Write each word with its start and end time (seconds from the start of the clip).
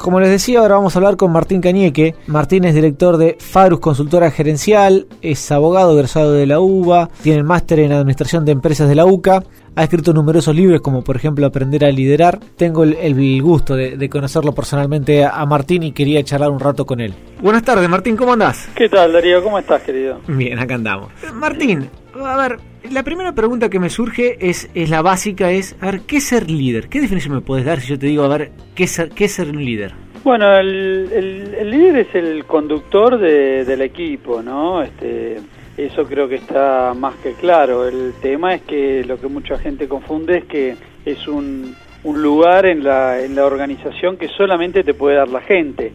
Como 0.00 0.18
les 0.18 0.30
decía, 0.30 0.60
ahora 0.60 0.76
vamos 0.76 0.96
a 0.96 0.98
hablar 0.98 1.18
con 1.18 1.30
Martín 1.30 1.60
Cañeque. 1.60 2.14
Martín 2.26 2.64
es 2.64 2.74
director 2.74 3.18
de 3.18 3.36
Farus 3.38 3.80
Consultora 3.80 4.30
Gerencial, 4.30 5.06
es 5.20 5.52
abogado 5.52 5.92
egresado 5.92 6.32
de 6.32 6.46
la 6.46 6.58
UBA, 6.58 7.10
tiene 7.22 7.40
el 7.40 7.44
máster 7.44 7.80
en 7.80 7.92
Administración 7.92 8.46
de 8.46 8.52
Empresas 8.52 8.88
de 8.88 8.94
la 8.94 9.04
UCA, 9.04 9.42
ha 9.76 9.82
escrito 9.84 10.14
numerosos 10.14 10.54
libros 10.56 10.80
como 10.80 11.04
por 11.04 11.16
ejemplo 11.16 11.44
Aprender 11.44 11.84
a 11.84 11.90
Liderar. 11.90 12.40
Tengo 12.56 12.84
el, 12.84 13.42
gusto 13.42 13.76
de, 13.76 14.08
conocerlo 14.08 14.52
personalmente 14.52 15.22
a, 15.22 15.44
Martín 15.44 15.82
y 15.82 15.92
quería 15.92 16.24
charlar 16.24 16.50
un 16.50 16.60
rato 16.60 16.86
con 16.86 17.00
él. 17.00 17.14
Buenas 17.42 17.62
tardes, 17.62 17.88
Martín, 17.88 18.16
¿cómo 18.16 18.32
andás? 18.32 18.70
¿Qué 18.74 18.88
tal, 18.88 19.12
Darío? 19.12 19.42
¿Cómo 19.42 19.58
estás, 19.58 19.82
querido? 19.82 20.18
Bien, 20.28 20.58
acá 20.58 20.76
andamos. 20.76 21.10
Martín, 21.34 21.90
a 22.14 22.36
ver, 22.36 22.58
la 22.90 23.02
primera 23.02 23.34
pregunta 23.34 23.68
que 23.68 23.78
me 23.78 23.90
surge 23.90 24.36
es, 24.40 24.70
es 24.74 24.90
la 24.90 25.02
básica, 25.02 25.50
es, 25.50 25.76
a 25.80 25.86
ver, 25.86 26.00
¿qué 26.02 26.16
es 26.16 26.24
ser 26.24 26.50
líder? 26.50 26.88
¿Qué 26.88 27.00
definición 27.00 27.34
me 27.34 27.40
puedes 27.40 27.64
dar 27.64 27.80
si 27.80 27.88
yo 27.88 27.98
te 27.98 28.06
digo, 28.06 28.24
a 28.24 28.28
ver, 28.28 28.52
¿qué 28.74 28.84
es 28.84 28.90
ser, 28.90 29.10
qué 29.10 29.28
ser 29.28 29.48
un 29.50 29.64
líder? 29.64 29.92
Bueno, 30.22 30.54
el, 30.56 31.70
líder 31.70 31.96
es 31.96 32.14
el 32.14 32.44
conductor 32.44 33.18
del 33.18 33.80
equipo, 33.80 34.42
¿no? 34.42 34.82
Este, 34.82 35.38
eso 35.76 36.04
creo 36.04 36.28
que 36.28 36.34
está 36.34 36.92
más 36.94 37.14
que 37.16 37.32
claro. 37.32 37.88
El 37.88 38.12
tema 38.20 38.54
es 38.54 38.62
que 38.62 39.02
lo 39.04 39.18
que 39.18 39.28
mucha 39.28 39.58
gente 39.58 39.88
confunde 39.88 40.38
es 40.38 40.44
que 40.44 40.76
es 41.06 41.26
un, 41.26 41.74
un 42.04 42.22
lugar 42.22 42.66
en 42.66 42.84
la, 42.84 43.20
en 43.20 43.34
la 43.34 43.46
organización 43.46 44.18
que 44.18 44.28
solamente 44.28 44.84
te 44.84 44.92
puede 44.92 45.16
dar 45.16 45.28
la 45.28 45.40
gente. 45.40 45.92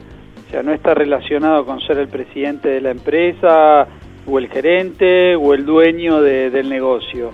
O 0.47 0.51
sea, 0.51 0.63
no 0.63 0.73
está 0.73 0.93
relacionado 0.95 1.65
con 1.65 1.79
ser 1.81 1.99
el 1.99 2.07
presidente 2.07 2.69
de 2.69 2.81
la 2.81 2.91
empresa 2.91 3.87
o 4.25 4.39
el 4.39 4.49
gerente 4.49 5.35
o 5.35 5.53
el 5.53 5.65
dueño 5.65 6.21
del 6.21 6.69
negocio. 6.69 7.31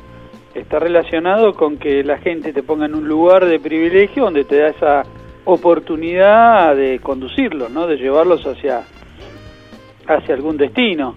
Está 0.54 0.80
relacionado 0.80 1.54
con 1.54 1.78
que 1.78 2.04
la 2.04 2.18
gente 2.18 2.52
te 2.52 2.64
ponga 2.64 2.86
en 2.86 2.96
un 2.96 3.08
lugar 3.08 3.46
de 3.46 3.60
privilegio 3.60 4.26
donde 4.26 4.44
te 4.44 4.58
da 4.58 4.68
esa 4.70 5.04
oportunidad 5.46 6.76
de 6.76 7.00
conducirlos, 7.00 7.72
¿no? 7.72 7.88
de 7.88 7.98
llevarlos 7.98 8.46
hacia, 8.46 8.84
hacia 10.08 10.36
algún 10.36 10.58
destino. 10.58 11.16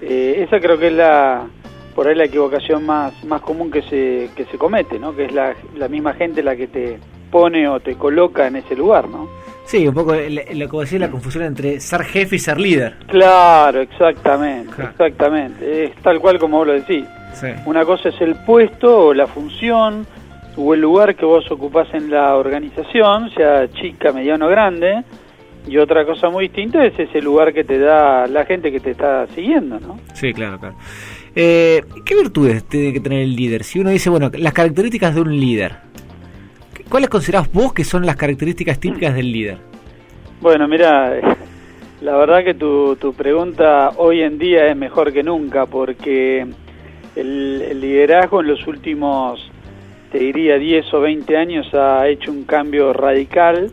Eh, 0.00 0.44
esa 0.46 0.60
creo 0.60 0.78
que 0.78 0.88
es 0.88 0.92
la 0.92 1.46
por 1.94 2.06
ahí 2.06 2.14
la 2.14 2.26
equivocación 2.26 2.86
más, 2.86 3.24
más 3.24 3.40
común 3.40 3.72
que 3.72 3.82
se, 3.82 4.30
que 4.36 4.44
se 4.44 4.56
comete, 4.56 5.00
¿no? 5.00 5.16
que 5.16 5.24
es 5.24 5.32
la, 5.32 5.56
la 5.76 5.88
misma 5.88 6.14
gente 6.14 6.44
la 6.44 6.54
que 6.54 6.68
te 6.68 7.00
pone 7.28 7.68
o 7.68 7.80
te 7.80 7.96
coloca 7.96 8.46
en 8.46 8.54
ese 8.54 8.76
lugar. 8.76 9.08
¿no? 9.08 9.28
Sí, 9.68 9.86
un 9.86 9.92
poco 9.92 10.14
lo 10.14 10.68
que 10.70 10.76
decía 10.78 10.98
la 10.98 11.10
confusión 11.10 11.44
entre 11.44 11.78
ser 11.78 12.02
jefe 12.04 12.36
y 12.36 12.38
ser 12.38 12.58
líder. 12.58 12.94
Claro, 13.06 13.82
exactamente, 13.82 14.82
exactamente. 14.82 15.84
Es 15.84 15.94
tal 15.96 16.18
cual 16.20 16.38
como 16.38 16.56
vos 16.56 16.68
lo 16.68 16.72
decís. 16.72 17.04
Una 17.66 17.84
cosa 17.84 18.08
es 18.08 18.18
el 18.22 18.34
puesto 18.46 19.08
o 19.08 19.14
la 19.14 19.26
función 19.26 20.06
o 20.56 20.72
el 20.72 20.80
lugar 20.80 21.14
que 21.16 21.26
vos 21.26 21.44
ocupás 21.50 21.86
en 21.92 22.10
la 22.10 22.34
organización, 22.36 23.28
sea 23.34 23.68
chica, 23.68 24.10
mediano 24.10 24.46
o 24.46 24.48
grande, 24.48 25.04
y 25.66 25.76
otra 25.76 26.06
cosa 26.06 26.30
muy 26.30 26.48
distinta 26.48 26.82
es 26.86 26.98
ese 26.98 27.20
lugar 27.20 27.52
que 27.52 27.62
te 27.62 27.78
da 27.78 28.26
la 28.26 28.46
gente 28.46 28.72
que 28.72 28.80
te 28.80 28.92
está 28.92 29.26
siguiendo, 29.34 29.78
¿no? 29.78 30.00
Sí, 30.14 30.32
claro, 30.32 30.58
claro. 30.58 30.76
Eh, 31.36 31.84
¿Qué 32.06 32.14
virtudes 32.14 32.64
tiene 32.64 32.94
que 32.94 33.00
tener 33.00 33.20
el 33.20 33.36
líder? 33.36 33.64
Si 33.64 33.80
uno 33.80 33.90
dice, 33.90 34.08
bueno, 34.08 34.30
las 34.32 34.54
características 34.54 35.14
de 35.14 35.20
un 35.20 35.38
líder, 35.38 35.76
¿Cuáles 36.88 37.10
considerás 37.10 37.52
vos 37.52 37.74
que 37.74 37.84
son 37.84 38.06
las 38.06 38.16
características 38.16 38.80
típicas 38.80 39.14
del 39.14 39.30
líder? 39.30 39.58
Bueno, 40.40 40.66
mira, 40.66 41.20
la 42.00 42.16
verdad 42.16 42.42
que 42.42 42.54
tu, 42.54 42.96
tu 42.96 43.12
pregunta 43.12 43.90
hoy 43.96 44.22
en 44.22 44.38
día 44.38 44.66
es 44.66 44.76
mejor 44.76 45.12
que 45.12 45.22
nunca 45.22 45.66
porque 45.66 46.46
el, 47.14 47.80
liderazgo 47.80 48.40
en 48.40 48.48
los 48.48 48.66
últimos, 48.66 49.50
te 50.12 50.18
diría, 50.18 50.56
10 50.56 50.94
o 50.94 51.00
20 51.00 51.36
años 51.36 51.74
ha 51.74 52.08
hecho 52.08 52.30
un 52.30 52.44
cambio 52.44 52.92
radical. 52.92 53.70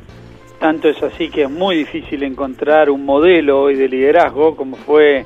Tanto 0.60 0.90
es 0.90 1.02
así 1.02 1.30
que 1.30 1.44
es 1.44 1.50
muy 1.50 1.78
difícil 1.78 2.24
encontrar 2.24 2.90
un 2.90 3.06
modelo 3.06 3.62
hoy 3.62 3.76
de 3.76 3.88
liderazgo 3.88 4.56
como 4.56 4.78
fue 4.78 5.26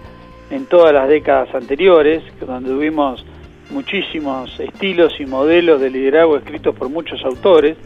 en 0.52 0.66
todas 0.66 0.94
las 0.94 1.08
décadas 1.08 1.54
anteriores, 1.56 2.24
donde 2.40 2.70
tuvimos 2.70 3.26
muchísimos 3.70 4.60
estilos 4.60 5.20
y 5.20 5.26
modelos 5.26 5.80
de 5.82 5.90
liderazgo 5.90 6.38
escritos 6.38 6.76
por 6.76 6.90
muchos 6.90 7.24
autores. 7.24 7.78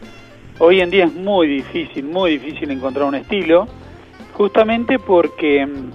Hoy 0.58 0.80
en 0.80 0.90
día 0.90 1.04
es 1.04 1.14
muy 1.14 1.48
difícil, 1.48 2.04
muy 2.04 2.38
difícil 2.38 2.70
encontrar 2.70 3.06
un 3.06 3.16
estilo, 3.16 3.66
justamente 4.32 4.98
porque 4.98 5.66
mm, 5.66 5.90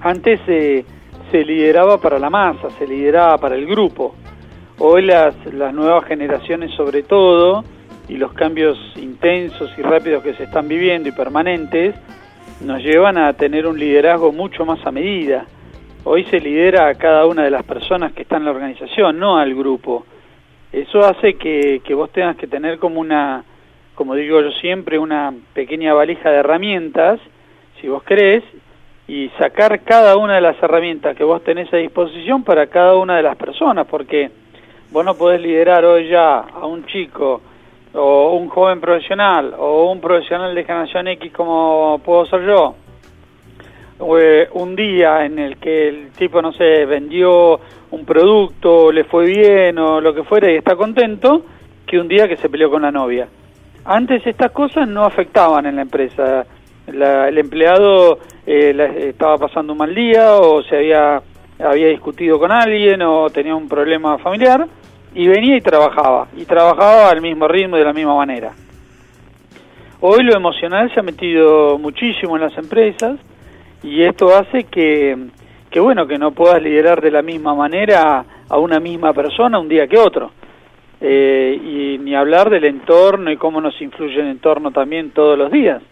antes 0.00 0.40
se 0.46 1.44
lideraba 1.44 1.98
para 1.98 2.18
la 2.18 2.30
masa, 2.30 2.70
se 2.78 2.86
lideraba 2.86 3.38
para 3.38 3.56
el 3.56 3.66
grupo. 3.66 4.14
Hoy 4.78 5.02
las, 5.02 5.34
las 5.52 5.74
nuevas 5.74 6.04
generaciones 6.06 6.72
sobre 6.74 7.02
todo, 7.02 7.64
y 8.08 8.16
los 8.16 8.32
cambios 8.32 8.78
intensos 8.96 9.70
y 9.78 9.82
rápidos 9.82 10.22
que 10.22 10.34
se 10.34 10.44
están 10.44 10.68
viviendo 10.68 11.08
y 11.08 11.12
permanentes, 11.12 11.94
nos 12.60 12.82
llevan 12.82 13.16
a 13.16 13.32
tener 13.32 13.66
un 13.66 13.78
liderazgo 13.78 14.32
mucho 14.32 14.64
más 14.64 14.84
a 14.86 14.90
medida 14.90 15.46
Hoy 16.04 16.24
se 16.24 16.40
lidera 16.40 16.88
a 16.88 16.94
cada 16.96 17.26
una 17.26 17.44
de 17.44 17.50
las 17.50 17.62
personas 17.62 18.12
que 18.12 18.22
están 18.22 18.38
en 18.40 18.46
la 18.46 18.50
organización, 18.50 19.20
no 19.20 19.38
al 19.38 19.54
grupo. 19.54 20.04
Eso 20.72 21.04
hace 21.04 21.34
que, 21.34 21.80
que 21.84 21.94
vos 21.94 22.10
tengas 22.10 22.34
que 22.36 22.48
tener 22.48 22.80
como 22.80 22.98
una, 22.98 23.44
como 23.94 24.16
digo 24.16 24.40
yo 24.40 24.50
siempre, 24.50 24.98
una 24.98 25.32
pequeña 25.54 25.94
valija 25.94 26.28
de 26.28 26.38
herramientas, 26.38 27.20
si 27.80 27.86
vos 27.86 28.02
querés, 28.02 28.42
y 29.06 29.28
sacar 29.38 29.82
cada 29.82 30.16
una 30.16 30.34
de 30.34 30.40
las 30.40 30.60
herramientas 30.60 31.16
que 31.16 31.22
vos 31.22 31.44
tenés 31.44 31.72
a 31.72 31.76
disposición 31.76 32.42
para 32.42 32.66
cada 32.66 32.96
una 32.96 33.16
de 33.16 33.22
las 33.22 33.36
personas, 33.36 33.86
porque 33.86 34.28
vos 34.90 35.04
no 35.04 35.14
podés 35.14 35.40
liderar 35.40 35.84
hoy 35.84 36.08
ya 36.08 36.38
a 36.40 36.66
un 36.66 36.84
chico 36.86 37.42
o 37.94 38.34
un 38.34 38.48
joven 38.48 38.80
profesional 38.80 39.54
o 39.56 39.92
un 39.92 40.00
profesional 40.00 40.52
de 40.52 40.64
generación 40.64 41.06
X 41.06 41.32
como 41.32 42.00
puedo 42.04 42.26
ser 42.26 42.44
yo, 42.44 42.74
un 44.02 44.76
día 44.76 45.24
en 45.24 45.38
el 45.38 45.56
que 45.58 45.88
el 45.88 46.10
tipo, 46.12 46.42
no 46.42 46.52
sé, 46.52 46.84
vendió 46.86 47.60
un 47.90 48.04
producto, 48.04 48.90
le 48.90 49.04
fue 49.04 49.26
bien 49.26 49.78
o 49.78 50.00
lo 50.00 50.14
que 50.14 50.24
fuera 50.24 50.50
y 50.50 50.56
está 50.56 50.76
contento, 50.76 51.44
que 51.86 51.98
un 51.98 52.08
día 52.08 52.26
que 52.26 52.36
se 52.36 52.48
peleó 52.48 52.70
con 52.70 52.82
la 52.82 52.90
novia. 52.90 53.28
Antes 53.84 54.26
estas 54.26 54.52
cosas 54.52 54.88
no 54.88 55.04
afectaban 55.04 55.66
en 55.66 55.76
la 55.76 55.82
empresa. 55.82 56.46
el 56.86 57.38
empleado 57.38 58.18
eh, 58.46 59.08
estaba 59.08 59.38
pasando 59.38 59.72
un 59.72 59.78
mal 59.78 59.94
día 59.94 60.36
o 60.36 60.62
se 60.62 60.76
había, 60.76 61.22
había 61.58 61.88
discutido 61.88 62.38
con 62.38 62.50
alguien 62.50 63.02
o 63.02 63.28
tenía 63.30 63.54
un 63.54 63.68
problema 63.68 64.18
familiar 64.18 64.66
y 65.14 65.28
venía 65.28 65.56
y 65.56 65.60
trabajaba. 65.60 66.28
Y 66.36 66.44
trabajaba 66.44 67.10
al 67.10 67.20
mismo 67.20 67.46
ritmo 67.46 67.76
y 67.76 67.80
de 67.80 67.86
la 67.86 67.92
misma 67.92 68.16
manera. 68.16 68.52
Hoy 70.00 70.24
lo 70.24 70.34
emocional 70.34 70.92
se 70.92 71.00
ha 71.00 71.02
metido 71.02 71.78
muchísimo 71.78 72.36
en 72.36 72.42
las 72.42 72.56
empresas 72.58 73.18
y 73.82 74.02
esto 74.02 74.34
hace 74.34 74.64
que, 74.64 75.16
que, 75.70 75.80
bueno, 75.80 76.06
que 76.06 76.18
no 76.18 76.32
puedas 76.32 76.62
liderar 76.62 77.00
de 77.00 77.10
la 77.10 77.22
misma 77.22 77.54
manera 77.54 78.24
a 78.48 78.58
una 78.58 78.80
misma 78.80 79.12
persona 79.12 79.58
un 79.58 79.68
día 79.68 79.86
que 79.86 79.98
otro. 79.98 80.30
Eh, 81.00 81.60
y 81.60 81.98
ni 81.98 82.14
hablar 82.14 82.48
del 82.48 82.64
entorno 82.64 83.32
y 83.32 83.36
cómo 83.36 83.60
nos 83.60 83.80
influye 83.82 84.20
el 84.20 84.28
entorno 84.28 84.70
también 84.70 85.10
todos 85.10 85.36
los 85.36 85.50
días. 85.50 85.82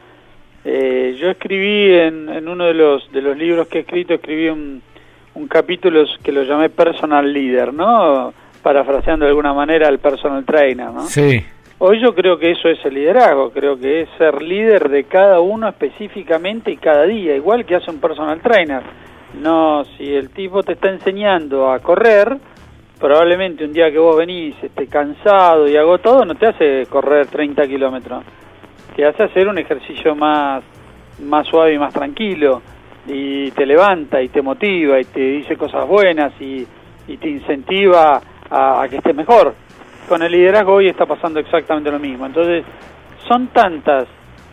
Eh, 0.64 1.16
yo 1.18 1.30
escribí 1.30 1.94
en, 1.94 2.28
en, 2.28 2.48
uno 2.48 2.66
de 2.66 2.74
los, 2.74 3.10
de 3.10 3.22
los 3.22 3.36
libros 3.36 3.66
que 3.66 3.78
he 3.78 3.80
escrito, 3.80 4.14
escribí 4.14 4.48
un, 4.48 4.82
un 5.34 5.48
capítulo 5.48 6.04
que 6.22 6.32
lo 6.32 6.42
llamé 6.44 6.68
Personal 6.68 7.32
Leader, 7.32 7.72
¿no? 7.72 8.32
Parafraseando 8.62 9.24
de 9.24 9.30
alguna 9.30 9.52
manera 9.52 9.88
al 9.88 9.98
Personal 9.98 10.44
Trainer, 10.44 10.90
¿no? 10.90 11.02
Sí. 11.02 11.44
Hoy 11.82 11.98
yo 11.98 12.14
creo 12.14 12.38
que 12.38 12.50
eso 12.50 12.68
es 12.68 12.78
el 12.84 12.92
liderazgo, 12.92 13.52
creo 13.52 13.78
que 13.78 14.02
es 14.02 14.08
ser 14.18 14.42
líder 14.42 14.90
de 14.90 15.04
cada 15.04 15.40
uno 15.40 15.66
específicamente 15.66 16.70
y 16.70 16.76
cada 16.76 17.06
día, 17.06 17.34
igual 17.34 17.64
que 17.64 17.74
hace 17.74 17.90
un 17.90 17.98
personal 17.98 18.38
trainer. 18.42 18.82
No, 19.40 19.82
si 19.96 20.04
el 20.14 20.28
tipo 20.28 20.62
te 20.62 20.74
está 20.74 20.90
enseñando 20.90 21.72
a 21.72 21.78
correr, 21.78 22.36
probablemente 22.98 23.64
un 23.64 23.72
día 23.72 23.90
que 23.90 23.98
vos 23.98 24.14
venís 24.14 24.54
esté 24.62 24.88
cansado 24.88 25.66
y 25.66 25.78
agotado, 25.78 26.26
no 26.26 26.34
te 26.34 26.48
hace 26.48 26.84
correr 26.84 27.28
30 27.28 27.66
kilómetros, 27.66 28.24
te 28.94 29.06
hace 29.06 29.22
hacer 29.22 29.48
un 29.48 29.56
ejercicio 29.56 30.14
más, 30.14 30.62
más 31.24 31.46
suave 31.46 31.72
y 31.72 31.78
más 31.78 31.94
tranquilo, 31.94 32.60
y 33.06 33.52
te 33.52 33.64
levanta 33.64 34.20
y 34.20 34.28
te 34.28 34.42
motiva 34.42 35.00
y 35.00 35.04
te 35.04 35.20
dice 35.20 35.56
cosas 35.56 35.88
buenas 35.88 36.34
y, 36.42 36.66
te 37.16 37.28
incentiva 37.28 38.20
a, 38.50 38.82
a 38.82 38.88
que 38.88 38.96
estés 38.96 39.16
mejor 39.16 39.54
con 40.08 40.22
el 40.22 40.32
liderazgo 40.32 40.74
hoy 40.74 40.88
está 40.88 41.06
pasando 41.06 41.40
exactamente 41.40 41.90
lo 41.90 41.98
mismo. 41.98 42.26
Entonces, 42.26 42.64
son 43.28 43.48
tantas 43.48 44.06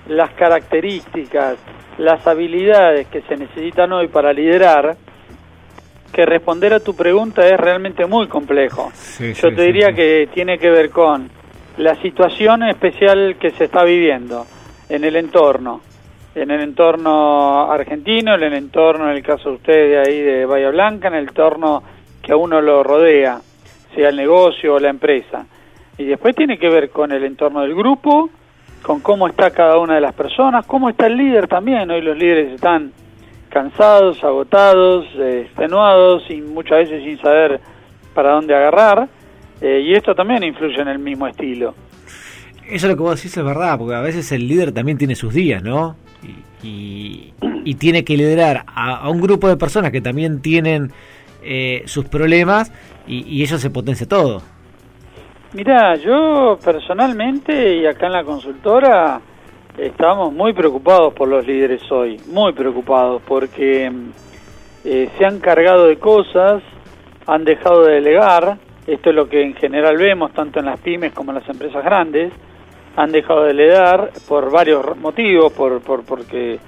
las 0.07 0.31
características, 0.31 1.57
las 1.97 2.25
habilidades 2.27 3.07
que 3.07 3.21
se 3.21 3.35
necesitan 3.35 3.91
hoy 3.91 4.07
para 4.07 4.33
liderar, 4.33 4.95
que 6.13 6.25
responder 6.25 6.73
a 6.73 6.79
tu 6.79 6.95
pregunta 6.95 7.45
es 7.45 7.57
realmente 7.59 8.05
muy 8.05 8.27
complejo. 8.27 8.91
Yo 9.19 9.53
te 9.53 9.61
diría 9.61 9.91
que 9.93 10.29
tiene 10.33 10.57
que 10.57 10.69
ver 10.69 10.89
con 10.89 11.29
la 11.77 11.95
situación 12.01 12.63
especial 12.63 13.35
que 13.39 13.51
se 13.51 13.65
está 13.65 13.83
viviendo 13.83 14.45
en 14.89 15.03
el 15.03 15.15
entorno, 15.15 15.81
en 16.33 16.49
el 16.49 16.61
entorno 16.61 17.71
argentino, 17.71 18.35
en 18.35 18.43
el 18.43 18.53
entorno, 18.53 19.09
en 19.09 19.17
el 19.17 19.23
caso 19.23 19.49
de 19.49 19.55
ustedes 19.55 19.89
de 19.91 19.99
ahí 19.99 20.21
de 20.21 20.45
Bahía 20.45 20.69
Blanca, 20.69 21.09
en 21.09 21.15
el 21.15 21.27
entorno 21.27 21.83
que 22.21 22.31
a 22.31 22.35
uno 22.35 22.61
lo 22.61 22.83
rodea 22.83 23.39
sea 23.97 24.09
el 24.09 24.15
negocio 24.15 24.75
o 24.75 24.79
la 24.79 24.89
empresa. 24.89 25.47
Y 25.97 26.05
después 26.05 26.35
tiene 26.35 26.59
que 26.59 26.69
ver 26.69 26.91
con 26.91 27.11
el 27.11 27.23
entorno 27.23 27.61
del 27.61 27.73
grupo, 27.73 28.29
con 28.83 28.99
cómo 28.99 29.27
está 29.27 29.49
cada 29.49 29.79
una 29.79 29.95
de 29.95 30.01
las 30.01 30.13
personas, 30.13 30.67
cómo 30.67 30.87
está 30.89 31.07
el 31.07 31.17
líder 31.17 31.47
también. 31.47 31.89
Hoy 31.89 32.01
los 32.01 32.15
líderes 32.15 32.53
están 32.53 32.91
cansados, 33.49 34.23
agotados, 34.23 35.07
eh, 35.17 35.45
extenuados 35.47 36.29
y 36.29 36.41
muchas 36.41 36.77
veces 36.79 37.03
sin 37.03 37.17
saber 37.19 37.59
para 38.13 38.33
dónde 38.33 38.55
agarrar. 38.55 39.09
Eh, 39.61 39.81
y 39.83 39.95
esto 39.95 40.13
también 40.13 40.43
influye 40.43 40.79
en 40.79 40.89
el 40.89 40.99
mismo 40.99 41.27
estilo. 41.27 41.73
Eso 42.67 42.85
es 42.85 42.91
lo 42.91 42.95
que 42.95 43.01
vos 43.01 43.15
decís 43.15 43.35
es 43.35 43.43
verdad, 43.43 43.79
porque 43.79 43.95
a 43.95 44.01
veces 44.01 44.31
el 44.31 44.47
líder 44.47 44.73
también 44.73 44.99
tiene 44.99 45.15
sus 45.15 45.33
días, 45.33 45.63
¿no? 45.63 45.95
Y, 46.61 47.33
tiene 47.79 48.03
que 48.03 48.17
liderar 48.17 48.65
a, 48.67 49.07
un 49.09 49.21
grupo 49.21 49.47
de 49.47 49.55
personas 49.55 49.91
que 49.91 50.01
también 50.01 50.41
tienen 50.41 50.91
eh, 51.43 51.83
sus 51.85 52.05
problemas 52.05 52.71
y, 53.07 53.43
eso 53.43 53.57
se 53.57 53.69
potencia 53.69 54.07
todo. 54.07 54.41
Mira, 55.53 55.95
yo 55.95 56.57
personalmente 56.63 57.77
y 57.77 57.85
acá 57.85 58.07
en 58.07 58.13
la 58.13 58.23
consultora 58.23 59.21
estamos 59.77 60.33
muy 60.33 60.53
preocupados 60.53 61.13
por 61.13 61.27
los 61.29 61.45
líderes 61.47 61.81
hoy, 61.91 62.19
muy 62.27 62.51
preocupados 62.53 63.21
porque 63.25 63.91
eh, 64.83 65.09
se 65.17 65.25
han 65.25 65.39
cargado 65.39 65.87
de 65.87 65.97
cosas, 65.97 66.61
han 67.25 67.45
dejado 67.45 67.85
de 67.85 67.95
delegar, 67.95 68.57
esto 68.85 69.09
es 69.09 69.15
lo 69.15 69.29
que 69.29 69.41
en 69.41 69.53
general 69.55 69.97
vemos 69.97 70.33
tanto 70.33 70.59
en 70.59 70.65
las 70.65 70.79
pymes 70.79 71.13
como 71.13 71.31
en 71.31 71.39
las 71.39 71.49
empresas 71.49 71.83
grandes, 71.83 72.33
han 72.97 73.11
dejado 73.11 73.43
de 73.43 73.53
delegar 73.53 74.11
por 74.27 74.51
varios 74.51 74.97
motivos, 74.97 75.53
por, 75.53 75.81
por 75.81 76.03
porque 76.03 76.59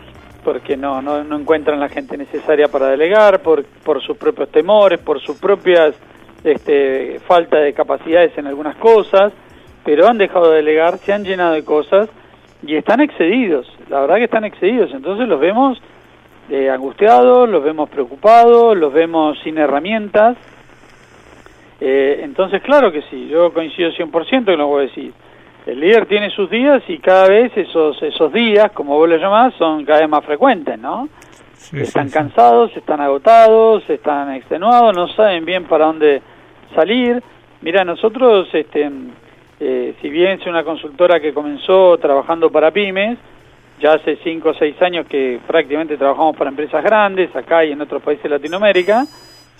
porque 0.44 0.78
no, 0.78 1.02
no, 1.02 1.24
no 1.24 1.38
encuentran 1.38 1.80
la 1.80 1.90
gente 1.90 2.18
necesaria 2.18 2.68
para 2.68 2.88
delegar, 2.88 3.42
por, 3.42 3.66
por 3.84 4.02
sus 4.02 4.18
propios 4.18 4.50
temores, 4.50 5.00
por 5.00 5.20
sus 5.22 5.38
propias 5.38 5.96
este, 6.44 7.20
falta 7.28 7.58
de 7.58 7.74
capacidades 7.74 8.38
en 8.38 8.48
algunas 8.48 8.76
cosas, 8.78 9.34
pero 9.84 10.08
han 10.08 10.18
dejado 10.18 10.52
de 10.52 10.58
delegar, 10.58 10.98
se 10.98 11.14
han 11.14 11.24
llenado 11.24 11.54
de 11.54 11.64
cosas 11.64 12.10
y 12.66 12.76
están 12.76 13.02
excedidos, 13.02 13.68
la 13.90 14.02
verdad 14.02 14.16
que 14.16 14.26
están 14.26 14.46
excedidos, 14.46 14.92
entonces 14.94 15.28
los 15.28 15.40
vemos 15.40 15.82
eh, 16.50 16.70
angustiados, 16.70 17.48
los 17.50 17.64
vemos 17.64 17.90
preocupados, 17.90 18.78
los 18.78 18.92
vemos 18.92 19.38
sin 19.44 19.58
herramientas, 19.58 20.38
eh, 21.80 22.20
entonces 22.24 22.62
claro 22.62 22.92
que 22.92 23.02
sí, 23.04 23.28
yo 23.30 23.54
coincido 23.54 23.92
100% 23.92 24.46
con 24.46 24.58
lo 24.58 24.58
que 24.58 24.64
vos 24.64 24.82
decís, 24.82 25.14
el 25.72 25.80
líder 25.80 26.08
tiene 26.08 26.30
sus 26.32 26.50
días 26.50 26.82
y 26.88 26.98
cada 26.98 27.28
vez 27.28 27.56
esos, 27.56 28.02
esos 28.02 28.34
días, 28.34 28.72
como 28.72 28.96
vos 28.96 29.08
lo 29.08 29.18
llamás, 29.18 29.54
son 29.56 29.86
cada 29.86 30.00
vez 30.00 30.10
más 30.10 30.26
frecuentes, 30.26 30.80
¿no? 30.80 31.08
están 31.74 32.10
cansados, 32.10 32.76
están 32.76 33.02
agotados, 33.02 33.88
están 33.90 34.34
extenuados, 34.34 34.96
no 34.96 35.08
saben 35.10 35.46
bien 35.46 35.66
para 35.66 35.86
dónde 35.86 36.22
salir. 36.74 37.22
Mira, 37.62 37.84
nosotros, 37.84 38.48
este, 38.54 38.90
eh, 39.60 39.94
si 40.02 40.10
bien 40.10 40.40
es 40.40 40.48
una 40.48 40.64
consultora 40.64 41.20
que 41.20 41.34
comenzó 41.34 41.98
trabajando 41.98 42.50
para 42.50 42.72
pymes, 42.72 43.20
ya 43.80 43.94
hace 43.94 44.18
cinco 44.24 44.50
o 44.50 44.54
seis 44.54 44.82
años 44.82 45.06
que 45.06 45.40
prácticamente 45.46 45.98
trabajamos 45.98 46.36
para 46.36 46.50
empresas 46.50 46.84
grandes 46.84 47.34
acá 47.36 47.64
y 47.64 47.74
en 47.74 47.82
otros 47.82 48.02
países 48.02 48.24
de 48.24 48.30
Latinoamérica, 48.30 49.06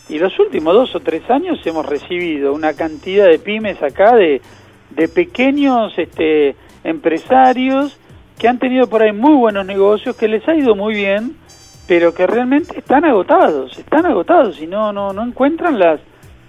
y 0.08 0.18
los 0.18 0.38
últimos 0.40 0.74
dos 0.74 0.96
o 0.96 1.00
tres 1.02 1.30
años 1.30 1.66
hemos 1.68 1.86
recibido 1.86 2.54
una 2.54 2.74
cantidad 2.74 3.28
de 3.28 3.38
pymes 3.38 3.82
acá 3.84 4.16
de, 4.16 4.42
de 4.92 5.08
pequeños 5.08 5.94
este, 5.98 6.56
empresarios 6.84 8.00
que 8.40 8.48
han 8.48 8.58
tenido 8.58 8.88
por 8.88 9.04
ahí 9.04 9.12
muy 9.12 9.34
buenos 9.34 9.66
negocios, 9.66 10.16
que 10.16 10.28
les 10.28 10.48
ha 10.48 10.56
ido 10.56 10.76
muy 10.76 10.96
bien, 10.96 11.36
pero 11.88 12.14
que 12.14 12.26
realmente 12.26 12.78
están 12.80 13.04
agotados, 13.04 13.78
están 13.78 14.06
agotados 14.06 14.62
y 14.62 14.68
no, 14.68 14.94
no, 14.94 15.12
no 15.12 15.24
encuentran 15.24 15.78
las, 15.78 16.00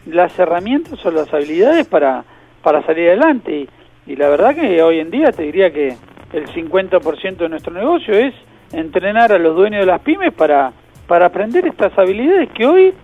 las 0.06 0.38
herramientas 0.38 1.04
o 1.04 1.10
las 1.10 1.32
habilidades 1.32 1.86
para, 1.86 2.24
para 2.62 2.84
salir 2.84 3.08
adelante. 3.08 3.66
Y, 4.06 4.16
la 4.16 4.28
verdad 4.28 4.54
que 4.54 4.82
hoy 4.82 4.98
en 4.98 5.10
día 5.10 5.32
te 5.32 5.44
diría 5.44 5.72
que 5.72 5.96
el 6.32 6.46
50% 6.48 7.36
de 7.36 7.48
nuestro 7.48 7.72
negocio 7.72 8.14
es 8.14 8.34
entrenar 8.72 9.32
a 9.32 9.38
los 9.38 9.56
dueños 9.56 9.80
de 9.80 9.86
las 9.86 10.00
pymes 10.00 10.32
para, 10.32 10.72
para 11.06 11.26
aprender 11.26 11.66
estas 11.66 11.96
habilidades 11.98 12.50
que 12.50 12.66
hoy, 12.66 12.94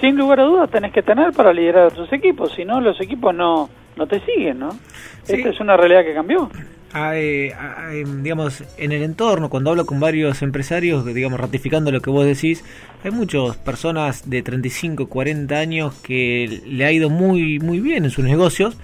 sin 0.00 0.16
lugar 0.16 0.40
a 0.40 0.44
dudas, 0.44 0.70
tenés 0.70 0.92
que 0.92 1.02
tener 1.02 1.32
para 1.32 1.52
liderar 1.52 1.86
a 1.86 1.90
tus 1.90 2.12
equipos, 2.12 2.52
si 2.54 2.64
no 2.64 2.80
los 2.80 3.00
equipos 3.00 3.34
no, 3.34 3.68
no 3.96 4.06
te 4.06 4.20
siguen, 4.20 4.60
¿no? 4.60 4.78
Esta 5.26 5.48
es 5.48 5.60
una 5.60 5.76
realidad 5.76 6.04
que 6.04 6.14
cambió 6.14 6.50
hay, 6.98 8.04
digamos, 8.22 8.64
en 8.78 8.92
el 8.92 9.02
entorno, 9.02 9.50
cuando 9.50 9.70
hablo 9.70 9.84
con 9.84 10.00
varios 10.00 10.40
empresarios, 10.42 11.04
digamos, 11.04 11.38
ratificando 11.38 11.92
lo 11.92 12.00
que 12.00 12.10
vos 12.10 12.24
decís, 12.24 12.64
hay 13.04 13.10
muchas 13.10 13.56
personas 13.58 14.30
de 14.30 14.42
35, 14.42 15.08
40 15.08 15.54
años 15.56 15.94
que 16.02 16.62
le 16.66 16.84
ha 16.84 16.92
ido 16.92 17.10
muy, 17.10 17.58
muy 17.58 17.80
bien 17.80 18.04
en 18.04 18.10
sus 18.10 18.24
negocios 18.24 18.76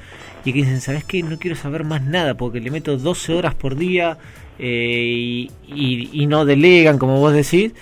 y 0.44 0.52
que 0.52 0.58
dicen, 0.60 0.80
¿sabes 0.80 1.04
qué? 1.04 1.22
No 1.22 1.38
quiero 1.38 1.56
saber 1.56 1.84
más 1.84 2.02
nada 2.02 2.34
porque 2.34 2.60
le 2.60 2.70
meto 2.70 2.98
12 2.98 3.32
horas 3.32 3.54
por 3.54 3.76
día 3.76 4.18
eh, 4.58 5.48
y, 5.68 6.26
no 6.26 6.44
delegan, 6.44 6.98
como 6.98 7.18
vos 7.18 7.32
decís. 7.32 7.72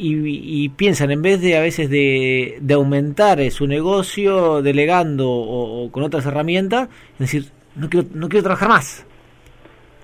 Y, 0.00 0.68
piensan 0.70 1.10
en 1.10 1.22
vez 1.22 1.40
de 1.40 1.56
a 1.56 1.60
veces 1.60 1.90
de, 1.90 2.60
aumentar 2.72 3.40
eh, 3.40 3.50
su 3.50 3.66
negocio 3.66 4.62
delegando 4.62 5.28
o, 5.28 5.84
o, 5.84 5.90
con 5.90 6.04
otras 6.04 6.24
herramientas, 6.24 6.88
es 7.14 7.18
decir, 7.18 7.44
no 7.74 7.88
quiero, 7.88 8.06
no 8.14 8.28
quiero 8.28 8.44
trabajar 8.44 8.68
más. 8.68 9.06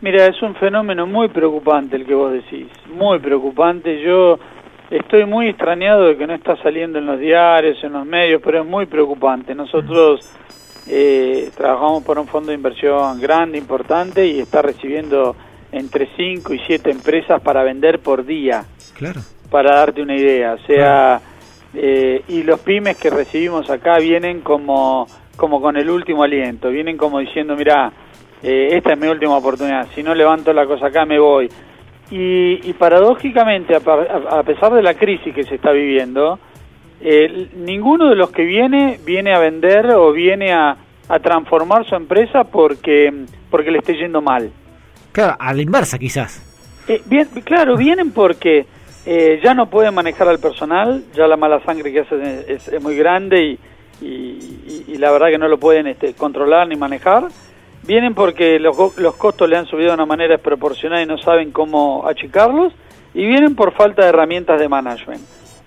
Mira, 0.00 0.26
es 0.26 0.43
un 0.43 0.55
fenómeno 0.56 1.06
muy 1.06 1.29
preocupante 1.29 1.96
el 1.96 2.05
que 2.05 2.14
vos 2.14 2.32
decís, 2.32 2.67
muy 2.94 3.19
preocupante. 3.20 4.02
Yo 4.02 4.38
estoy 4.91 5.25
muy 5.25 5.49
extrañado 5.49 6.06
de 6.06 6.17
que 6.17 6.26
no 6.26 6.35
está 6.35 6.56
saliendo 6.62 6.99
en 6.99 7.06
los 7.06 7.19
diarios, 7.19 7.82
en 7.82 7.93
los 7.93 8.05
medios, 8.05 8.43
pero 8.44 8.62
es 8.62 8.67
muy 8.67 8.87
preocupante. 8.87 9.55
Nosotros 9.55 10.29
eh, 10.87 11.50
trabajamos 11.56 12.05
por 12.05 12.19
un 12.19 12.26
fondo 12.26 12.50
de 12.50 12.56
inversión 12.56 13.20
grande, 13.20 13.56
importante, 13.56 14.26
y 14.26 14.40
está 14.40 14.61
recibiendo 14.62 15.35
entre 15.73 16.08
5 16.17 16.55
y 16.55 16.58
7 16.67 16.90
empresas 16.90 17.40
para 17.40 17.62
vender 17.62 18.00
por 18.00 18.25
día. 18.25 18.64
Claro. 18.94 19.20
Para 19.50 19.76
darte 19.76 20.02
una 20.02 20.17
idea. 20.17 20.55
O 20.55 20.58
sea, 20.67 21.20
eh, 21.75 22.23
y 22.29 22.43
los 22.43 22.61
pymes 22.61 22.96
que 22.96 23.11
recibimos 23.11 23.69
acá 23.70 23.99
vienen 23.99 24.41
como, 24.41 25.06
como 25.37 25.61
con 25.61 25.76
el 25.76 25.91
último 25.91 26.23
aliento, 26.23 26.70
vienen 26.70 26.96
como 26.96 27.19
diciendo, 27.19 27.56
mira, 27.56 27.93
eh, 28.43 28.76
esta 28.76 28.93
es 28.93 28.99
mi 28.99 29.08
última 29.08 29.37
oportunidad, 29.37 29.88
si 29.94 30.02
no 30.02 30.14
levanto 30.14 30.52
la 30.52 30.67
cosa 30.67 30.87
acá 30.87 31.05
me 31.05 31.19
voy. 31.19 31.49
Y, 32.11 32.73
paradójicamente, 32.75 33.75
a, 33.75 34.43
pesar 34.43 34.73
de 34.73 34.82
la 34.82 34.94
crisis 34.94 35.35
que 35.35 35.43
se 35.43 35.56
está 35.56 35.73
viviendo, 35.73 36.38
eh, 37.00 37.49
ninguno 37.56 38.11
de 38.11 38.14
los 38.14 38.31
que 38.31 38.44
viene 38.44 39.00
viene 39.05 39.35
a 39.35 39.38
vender 39.40 39.90
o 39.93 40.12
viene 40.12 40.52
a, 40.52 40.76
transformar 41.23 41.87
su 41.87 41.94
empresa 41.94 42.44
porque, 42.44 43.12
porque 43.50 43.70
le 43.70 43.79
esté 43.79 43.94
yendo 43.94 44.23
mal. 44.23 44.50
Claro, 45.12 45.37
a 45.38 45.52
la 45.52 45.62
inversa 45.62 45.99
quizás. 45.99 46.42
Eh, 46.88 47.02
bien, 47.07 47.28
claro, 47.45 47.76
vienen 47.76 48.11
porque 48.12 48.66
ya 49.06 49.54
no 49.54 49.68
pueden 49.68 49.94
manejar 49.94 50.28
al 50.28 50.38
personal, 50.38 51.04
ya 51.14 51.26
la 51.26 51.37
mala 51.37 51.61
sangre 51.64 51.92
que 51.92 52.00
hacen 52.00 52.44
es, 52.49 52.82
muy 52.82 52.96
grande 52.96 53.42
y, 53.42 53.58
y, 54.00 54.96
la 54.99 55.11
verdad 55.11 55.28
que 55.28 55.38
no 55.38 55.49
lo 55.49 55.58
pueden 55.58 55.87
este, 55.87 56.14
controlar 56.14 56.66
ni 56.68 56.76
manejar 56.76 57.28
Vienen 57.87 58.14
porque 58.14 58.58
los, 58.58 58.96
los 58.96 59.16
costos 59.16 59.49
le 59.49 59.56
han 59.56 59.66
subido 59.66 59.88
de 59.88 59.94
una 59.94 60.06
manera 60.06 60.34
desproporcionada 60.34 61.02
y 61.02 61.06
no 61.06 61.18
saben 61.18 61.50
cómo 61.50 62.06
achicarlos. 62.08 62.73
Y 63.12 63.26
vienen 63.26 63.54
por 63.54 63.73
falta 63.75 64.02
de 64.02 64.08
herramientas 64.08 64.58
de 64.58 64.68
management. 64.68 65.20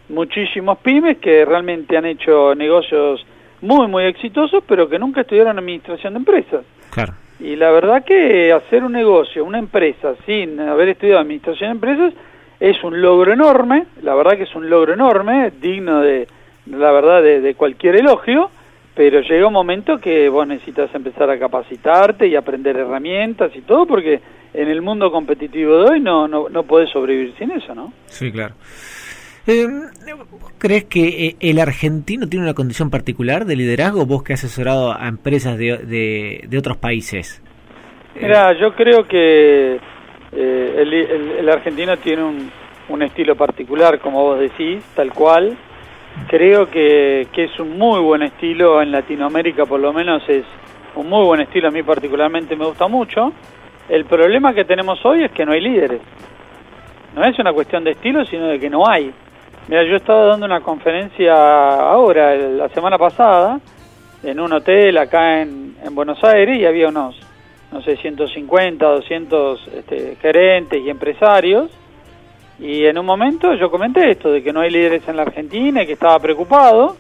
Muchísimos 0.10 0.80
pymes 0.80 1.18
que 1.20 1.46
realmente 1.46 1.96
han 1.96 2.06
hecho 2.06 2.56
negocios 2.56 3.26
muy, 3.62 3.88
muy 3.88 4.06
exitosos, 4.06 4.64
pero 4.68 4.90
que 4.90 4.98
nunca 4.98 5.22
estudiaron 5.22 5.60
administración 5.60 6.14
de 6.14 6.20
empresas. 6.20 6.66
Claro. 6.90 7.14
Y 7.40 7.56
la 7.56 7.70
verdad 7.72 8.04
que 8.04 8.52
hacer 8.52 8.84
un 8.84 8.94
negocio, 8.94 9.46
una 9.46 9.60
empresa, 9.60 10.16
sin 10.26 10.60
haber 10.60 10.90
estudiado 10.90 11.22
administración 11.22 11.70
de 11.70 11.76
empresas, 11.76 12.14
es 12.60 12.84
un 12.84 13.02
logro 13.02 13.34
enorme, 13.34 13.86
la 14.02 14.16
verdad 14.16 14.38
que 14.38 14.44
es 14.44 14.56
un 14.56 14.70
logro 14.70 14.94
enorme, 14.94 15.52
digno 15.62 16.02
de, 16.02 16.28
la 16.66 16.92
verdad, 16.92 17.22
de 17.22 17.56
cualquier 17.56 17.98
elogio, 17.98 18.50
pero 18.98 19.22
llega 19.22 19.46
un 19.46 19.54
momento 19.54 20.00
que 20.00 20.28
vos 20.28 20.48
necesitas 20.48 20.94
empezar 20.96 21.30
a 21.30 21.38
capacitarte 21.38 22.28
y 22.28 22.36
aprender 22.36 22.78
herramientas 22.78 23.52
y 23.56 23.62
todo, 23.62 23.86
porque 23.86 24.20
en 24.56 24.68
el 24.70 24.82
mundo 24.82 25.12
competitivo 25.12 25.78
de 25.78 25.92
hoy 25.92 26.00
no, 26.00 26.28
no, 26.28 26.50
no 26.50 26.64
podés 26.64 26.90
sobrevivir 26.90 27.36
sin 27.38 27.52
eso, 27.52 27.76
¿no? 27.76 27.94
Sí, 28.08 28.32
claro. 28.32 28.56
Eh, 29.46 29.68
¿Crees 30.58 30.86
que 30.86 31.28
eh, 31.28 31.36
el 31.40 31.60
argentino 31.60 32.28
tiene 32.28 32.46
una 32.46 32.56
condición 32.56 32.90
particular 32.90 33.46
de 33.46 33.56
liderazgo, 33.56 34.08
vos 34.08 34.24
que 34.24 34.34
has 34.34 34.44
asesorado 34.44 34.92
a 34.92 35.08
empresas 35.08 35.60
de, 35.60 36.44
de, 36.50 36.58
otros 36.58 36.78
países? 36.78 37.44
Mira, 38.20 38.60
yo 38.60 38.74
creo 38.74 39.04
que 39.04 39.80
eh, 40.32 40.76
el, 40.78 40.94
el, 40.94 41.50
argentino 41.50 41.98
tiene 41.98 42.24
un, 42.24 42.52
un 42.90 43.02
estilo 43.02 43.36
particular, 43.36 44.00
como 44.00 44.24
vos 44.24 44.40
decís, 44.40 44.84
tal 44.96 45.14
cual, 45.14 45.58
creo 46.28 46.70
que, 46.70 47.28
que 47.32 47.46
es 47.46 47.60
un 47.60 47.78
muy 47.78 48.00
buen 48.02 48.24
estilo 48.24 48.82
en 48.82 48.92
Latinoamérica 48.92 49.66
por 49.66 49.80
lo 49.80 49.94
menos 49.94 50.28
es 50.28 50.44
un 50.96 51.10
muy 51.10 51.24
buen 51.26 51.42
estilo. 51.42 51.68
A 51.68 51.72
mí 51.72 51.84
particularmente 51.84 52.56
me 52.56 52.66
gusta 52.66 52.88
mucho. 52.88 53.32
El 53.88 54.06
problema 54.06 54.54
que 54.54 54.66
tenemos 54.66 55.04
hoy 55.06 55.24
es 55.24 55.32
que 55.32 55.46
no 55.46 55.54
hay 55.54 55.62
líderes. 55.62 56.02
No 57.16 57.24
es 57.24 57.38
una 57.40 57.54
cuestión 57.54 57.84
de 57.84 57.92
estilo 57.92 58.26
sino 58.26 58.48
de 58.48 58.60
que 58.60 58.70
no 58.70 58.88
hay. 58.88 59.14
Mira 59.68 59.84
yo 59.84 59.96
estaba 59.96 60.26
dando 60.26 60.46
una 60.46 60.62
conferencia 60.62 61.34
ahora 61.34 62.36
la 62.36 62.70
semana 62.70 62.98
pasada 62.98 63.60
en 64.24 64.40
un 64.40 64.52
hotel 64.54 64.98
acá 64.98 65.42
en, 65.42 65.76
en 65.84 65.96
Buenos 65.96 66.24
Aires 66.24 66.58
y 66.58 66.66
había 66.66 66.90
unos 66.90 67.27
no 67.72 67.82
sé, 67.82 67.98
150, 67.98 68.86
200 68.86 69.68
este, 69.76 70.18
gerentes 70.22 70.82
y 70.82 70.90
empresarios. 70.90 71.72
Y 72.60 72.86
en 72.86 72.98
un 72.98 73.06
momento 73.06 73.54
yo 73.54 73.70
comenté 73.70 74.12
esto, 74.12 74.32
de 74.32 74.42
que 74.42 74.52
no 74.52 74.62
hay 74.62 74.72
líderes 74.72 75.08
en 75.08 75.16
la 75.16 75.24
Argentina 75.24 75.84
y 75.84 75.86
que 75.86 75.94
estaba 75.94 76.20
preocupado. 76.20 76.98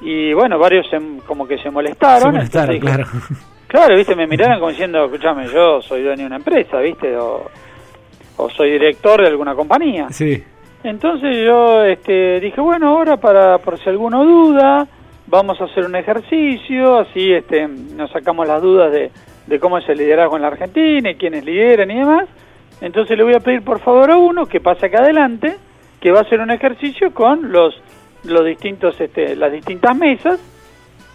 Y 0.00 0.32
bueno, 0.32 0.58
varios 0.58 0.86
como 1.26 1.46
que 1.46 1.58
se 1.58 1.70
molestaron. 1.70 2.32
Se 2.32 2.38
molestaron, 2.38 2.78
claro. 2.78 3.04
Claro, 3.66 3.96
viste, 3.96 4.14
me 4.14 4.28
miraron 4.28 4.60
como 4.60 4.70
diciendo, 4.70 5.04
escúchame, 5.04 5.48
yo 5.48 5.82
soy 5.82 6.02
dueño 6.02 6.20
de 6.20 6.26
una 6.26 6.36
empresa, 6.36 6.78
viste, 6.78 7.16
o, 7.16 7.50
o 8.36 8.50
soy 8.50 8.70
director 8.70 9.20
de 9.20 9.26
alguna 9.26 9.56
compañía. 9.56 10.06
Sí. 10.10 10.42
Entonces 10.84 11.44
yo 11.44 11.84
este, 11.84 12.38
dije, 12.38 12.60
bueno, 12.60 12.90
ahora 12.90 13.16
para 13.16 13.58
por 13.58 13.78
si 13.80 13.88
alguno 13.88 14.24
duda, 14.24 14.86
vamos 15.26 15.60
a 15.60 15.64
hacer 15.64 15.84
un 15.84 15.96
ejercicio, 15.96 16.98
así 16.98 17.32
este, 17.32 17.66
nos 17.66 18.10
sacamos 18.12 18.46
las 18.46 18.62
dudas 18.62 18.92
de, 18.92 19.10
de 19.46 19.60
cómo 19.60 19.78
es 19.78 19.88
el 19.88 19.98
liderazgo 19.98 20.36
en 20.36 20.42
la 20.42 20.48
Argentina 20.48 21.10
y 21.10 21.14
quiénes 21.16 21.44
lideran 21.44 21.90
y 21.90 21.98
demás. 21.98 22.28
Entonces 22.80 23.16
le 23.16 23.24
voy 23.24 23.34
a 23.34 23.40
pedir 23.40 23.62
por 23.62 23.80
favor 23.80 24.10
a 24.10 24.16
uno 24.16 24.46
que 24.46 24.60
pase 24.60 24.86
acá 24.86 24.98
adelante, 24.98 25.56
que 26.00 26.10
va 26.10 26.20
a 26.20 26.22
hacer 26.22 26.40
un 26.40 26.50
ejercicio 26.50 27.12
con 27.14 27.50
los, 27.50 27.74
los 28.24 28.44
distintos, 28.44 29.00
este, 29.00 29.36
las 29.36 29.52
distintas 29.52 29.96
mesas, 29.96 30.40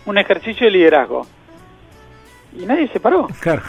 un 0.05 0.17
ejercicio 0.17 0.65
de 0.65 0.71
liderazgo. 0.71 1.27
Y 2.57 2.65
nadie 2.65 2.87
se 2.87 2.99
paró. 2.99 3.27
Claro. 3.39 3.61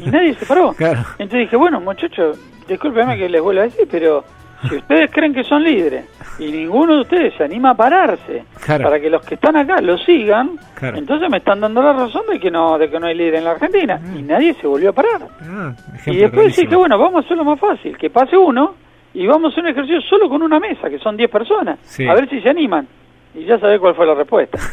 Y 0.00 0.10
nadie 0.10 0.34
se 0.34 0.46
paró. 0.46 0.72
Claro. 0.76 1.00
Entonces 1.18 1.40
dije, 1.40 1.56
bueno, 1.56 1.80
muchachos, 1.80 2.38
discúlpeme 2.66 3.16
que 3.16 3.28
les 3.28 3.42
vuelva 3.42 3.62
a 3.62 3.64
decir, 3.66 3.86
pero 3.90 4.24
si 4.68 4.76
ustedes 4.76 5.10
creen 5.10 5.32
que 5.32 5.44
son 5.44 5.62
líderes 5.62 6.04
y 6.38 6.50
ninguno 6.50 6.94
de 6.94 7.00
ustedes 7.02 7.34
se 7.34 7.44
anima 7.44 7.70
a 7.70 7.74
pararse 7.74 8.44
para 8.66 9.00
que 9.00 9.10
los 9.10 9.24
que 9.24 9.34
están 9.34 9.56
acá 9.56 9.80
lo 9.80 9.98
sigan, 9.98 10.58
entonces 10.80 11.30
me 11.30 11.38
están 11.38 11.60
dando 11.60 11.82
la 11.82 11.92
razón 11.92 12.22
de 12.30 12.38
que 12.38 12.50
no 12.50 12.78
de 12.78 12.90
que 12.90 12.98
no 12.98 13.06
hay 13.06 13.14
líder 13.14 13.36
en 13.36 13.44
la 13.44 13.52
Argentina 13.52 14.00
y 14.16 14.22
nadie 14.22 14.54
se 14.54 14.66
volvió 14.66 14.90
a 14.90 14.92
parar. 14.92 15.22
Ah, 15.42 15.72
y 16.06 16.16
después 16.16 16.56
dije, 16.56 16.76
bueno, 16.76 16.98
vamos 16.98 17.22
a 17.22 17.26
hacerlo 17.26 17.44
más 17.44 17.58
fácil, 17.58 17.96
que 17.96 18.10
pase 18.10 18.36
uno 18.36 18.74
y 19.12 19.26
vamos 19.26 19.50
a 19.50 19.52
hacer 19.52 19.64
un 19.64 19.70
ejercicio 19.70 20.00
solo 20.02 20.28
con 20.28 20.42
una 20.42 20.60
mesa, 20.60 20.88
que 20.88 20.98
son 20.98 21.16
10 21.16 21.30
personas, 21.30 21.78
a 22.08 22.14
ver 22.14 22.28
si 22.28 22.40
se 22.40 22.50
animan. 22.50 22.86
Y 23.34 23.44
ya 23.44 23.58
sabés 23.60 23.78
cuál 23.78 23.94
fue 23.94 24.06
la 24.06 24.14
respuesta. 24.14 24.58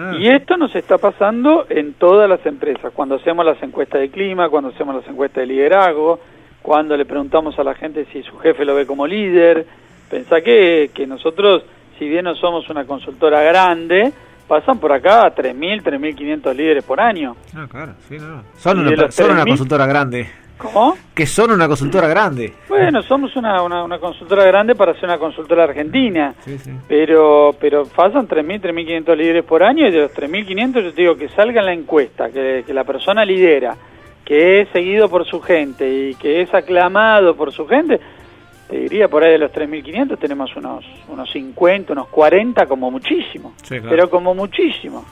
Ah. 0.00 0.12
y 0.16 0.28
esto 0.28 0.56
nos 0.56 0.72
está 0.76 0.96
pasando 0.96 1.66
en 1.68 1.94
todas 1.94 2.30
las 2.30 2.46
empresas, 2.46 2.92
cuando 2.94 3.16
hacemos 3.16 3.44
las 3.44 3.60
encuestas 3.60 4.00
de 4.00 4.10
clima, 4.10 4.48
cuando 4.48 4.68
hacemos 4.68 4.94
las 4.94 5.08
encuestas 5.08 5.40
de 5.40 5.46
liderazgo, 5.46 6.20
cuando 6.68 6.98
le 6.98 7.06
preguntamos 7.06 7.58
a 7.58 7.64
la 7.64 7.74
gente 7.74 8.04
si 8.12 8.22
su 8.22 8.36
jefe 8.40 8.62
lo 8.62 8.74
ve 8.74 8.84
como 8.84 9.06
líder. 9.06 9.64
Pensá 10.10 10.42
que, 10.42 10.90
que 10.92 11.06
nosotros, 11.06 11.62
si 11.98 12.06
bien 12.06 12.26
no 12.26 12.34
somos 12.34 12.68
una 12.68 12.84
consultora 12.84 13.40
grande, 13.40 14.12
pasan 14.46 14.78
por 14.78 14.92
acá 14.92 15.34
3.000, 15.34 15.82
3.500 15.82 16.54
líderes 16.54 16.84
por 16.84 17.00
año. 17.00 17.36
Ah, 17.56 17.66
claro, 17.70 17.94
sí, 18.06 18.18
no. 18.18 18.42
Son, 18.58 18.80
una, 18.80 19.10
son 19.10 19.30
una 19.30 19.46
consultora 19.46 19.86
grande. 19.86 20.28
¿Cómo? 20.58 20.98
Que 21.14 21.24
son 21.24 21.52
una 21.52 21.66
consultora 21.68 22.06
grande. 22.06 22.52
Bueno, 22.68 23.00
somos 23.00 23.34
una, 23.36 23.62
una, 23.62 23.98
consultora 23.98 24.44
grande 24.44 24.74
para 24.74 24.92
ser 24.92 25.04
una 25.04 25.16
consultora 25.16 25.64
argentina. 25.64 26.34
Sí, 26.44 26.58
sí. 26.58 26.72
Pero 26.86 27.56
pero 27.58 27.86
pasan 27.86 28.28
3.000, 28.28 28.60
3.500 28.60 29.16
líderes 29.16 29.44
por 29.44 29.62
año 29.62 29.88
y 29.88 29.90
de 29.90 30.00
los 30.02 30.12
3.500 30.12 30.82
yo 30.82 30.92
te 30.92 31.00
digo 31.00 31.16
que 31.16 31.30
salga 31.30 31.60
en 31.60 31.66
la 31.66 31.72
encuesta, 31.72 32.28
que, 32.28 32.64
que 32.66 32.74
la 32.74 32.84
persona 32.84 33.24
lidera 33.24 33.74
que 34.28 34.60
es 34.60 34.68
seguido 34.74 35.08
por 35.08 35.26
su 35.26 35.40
gente 35.40 36.10
y 36.10 36.14
que 36.16 36.42
es 36.42 36.52
aclamado 36.52 37.34
por 37.34 37.50
su 37.50 37.66
gente, 37.66 37.98
te 38.68 38.76
diría 38.80 39.08
por 39.08 39.24
ahí 39.24 39.32
de 39.32 39.38
los 39.38 39.50
3.500 39.50 40.18
tenemos 40.18 40.54
unos, 40.54 40.84
unos 41.08 41.32
50, 41.32 41.94
unos 41.94 42.08
40 42.08 42.66
como 42.66 42.90
muchísimo, 42.90 43.54
pero 43.66 44.10
como 44.10 44.34
muchísimo. 44.34 45.02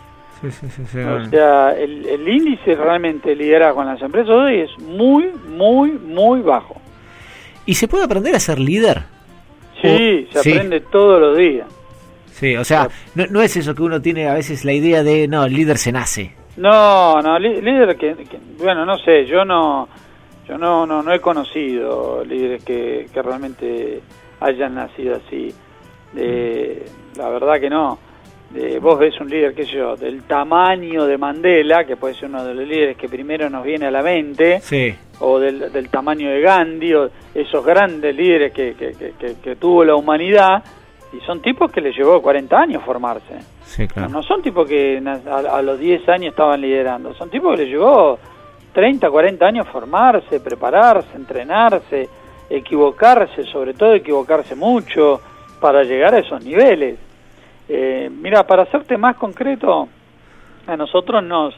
Sí, 0.43 0.51
sí, 0.51 0.99
o 0.99 1.25
sea, 1.31 1.71
el, 1.71 2.07
el, 2.07 2.29
índice 2.29 2.75
realmente 2.75 3.31
de 3.31 3.37
liderazgo 3.37 3.81
en 3.81 3.89
las 3.89 4.03
empresas 4.03 4.29
hoy 4.29 4.61
es 4.61 4.79
muy, 4.81 5.31
muy, 5.49 5.93
muy 5.93 6.43
bajo. 6.43 6.77
¿Y 7.65 7.73
se 7.73 7.89
puede 7.89 8.05
aprender 8.05 8.35
a 8.35 8.39
ser 8.39 8.59
líder? 8.59 9.05
Sí, 9.81 10.29
se 10.31 10.41
aprende 10.41 10.81
todos 10.81 11.19
los 11.19 11.39
días. 11.39 11.67
Sí, 12.33 12.55
o 12.55 12.65
sea, 12.65 12.91
no, 13.15 13.25
no 13.31 13.41
es 13.41 13.57
eso 13.57 13.75
que 13.75 13.83
uno 13.83 14.03
tiene 14.03 14.29
a 14.29 14.35
veces 14.35 14.67
la 14.67 14.75
idea 14.75 15.03
de, 15.03 15.27
no, 15.27 15.47
el 15.47 15.55
líder 15.55 15.79
se 15.79 15.91
nace. 15.91 16.35
No, 16.57 17.21
no, 17.21 17.39
líder 17.39 17.97
que, 17.97 18.15
bueno, 18.59 18.87
no 18.87 18.97
sé, 18.99 19.27
yo 19.27 19.45
no, 19.45 19.89
yo 20.49 20.57
no, 20.57 20.87
no, 20.87 21.03
no 21.03 21.13
he 21.13 21.21
conocido 21.21 22.25
líderes 22.25 22.65
que, 22.65 23.07
que 23.13 23.23
realmente 23.23 24.01
hayan 24.41 24.75
nacido 24.75 25.17
así. 25.17 25.55
la 26.15 27.29
verdad 27.29 27.61
que 27.61 27.69
no. 27.69 27.99
vos 28.81 28.99
ves 28.99 29.21
un 29.21 29.29
líder, 29.29 29.55
qué 29.55 29.65
sé 29.65 29.73
yo, 29.73 29.97
del 29.97 30.23
tamaño 30.23 31.05
de 31.05 31.19
Mandela, 31.19 31.85
que 31.85 31.97
puede 31.97 32.15
ser 32.15 32.31
uno 32.31 32.45
de 32.45 32.55
los 32.55 32.67
líderes 32.67 32.97
que 32.97 33.09
primero 33.09 33.51
nos 33.51 33.65
viene 33.65 33.87
a 33.87 33.91
la 33.91 34.03
mente, 34.03 34.61
sí. 34.61 34.95
o 35.21 35.39
del, 35.39 35.71
del 35.71 35.89
tamaño 35.91 36.31
de 36.31 36.41
Gandhi, 36.41 36.95
o 36.95 37.11
esos 37.35 37.65
grandes 37.65 38.17
líderes 38.17 38.53
que, 38.53 38.75
que, 38.75 38.93
que, 38.93 39.35
que 39.43 39.57
tuvo 39.57 39.85
la 39.85 39.95
humanidad, 39.95 40.63
y 41.17 41.21
son 41.25 41.41
tipos 41.41 41.71
que 41.71 41.81
les 41.81 41.97
llevó 41.97 42.21
40 42.21 42.59
años 42.59 42.83
formarse. 42.83 43.39
no, 44.09 44.23
son 44.23 44.43
tipos 44.43 44.69
que 44.69 45.03
a, 45.27 45.63
los 45.63 45.79
10 45.79 46.09
años 46.09 46.31
estaban 46.31 46.61
liderando, 46.61 47.15
son 47.15 47.31
tipos 47.31 47.57
que 47.57 47.63
les 47.63 47.73
llevó 47.73 48.19
30, 48.73 49.11
40 49.11 49.47
años 49.47 49.69
formarse, 49.69 50.41
prepararse, 50.41 51.17
entrenarse, 51.17 52.09
equivocarse, 52.51 53.45
sobre 53.45 53.75
todo 53.75 53.95
equivocarse 53.95 54.55
mucho 54.55 55.21
para 55.61 55.83
llegar 55.83 56.15
a 56.15 56.19
esos 56.19 56.45
niveles. 56.45 56.99
Eh, 57.69 58.11
mira, 58.13 58.47
para 58.47 58.65
hacerte 58.65 58.97
más 58.97 59.17
concreto, 59.17 59.89
a 60.67 60.77
nosotros 60.77 61.23
nos, 61.25 61.55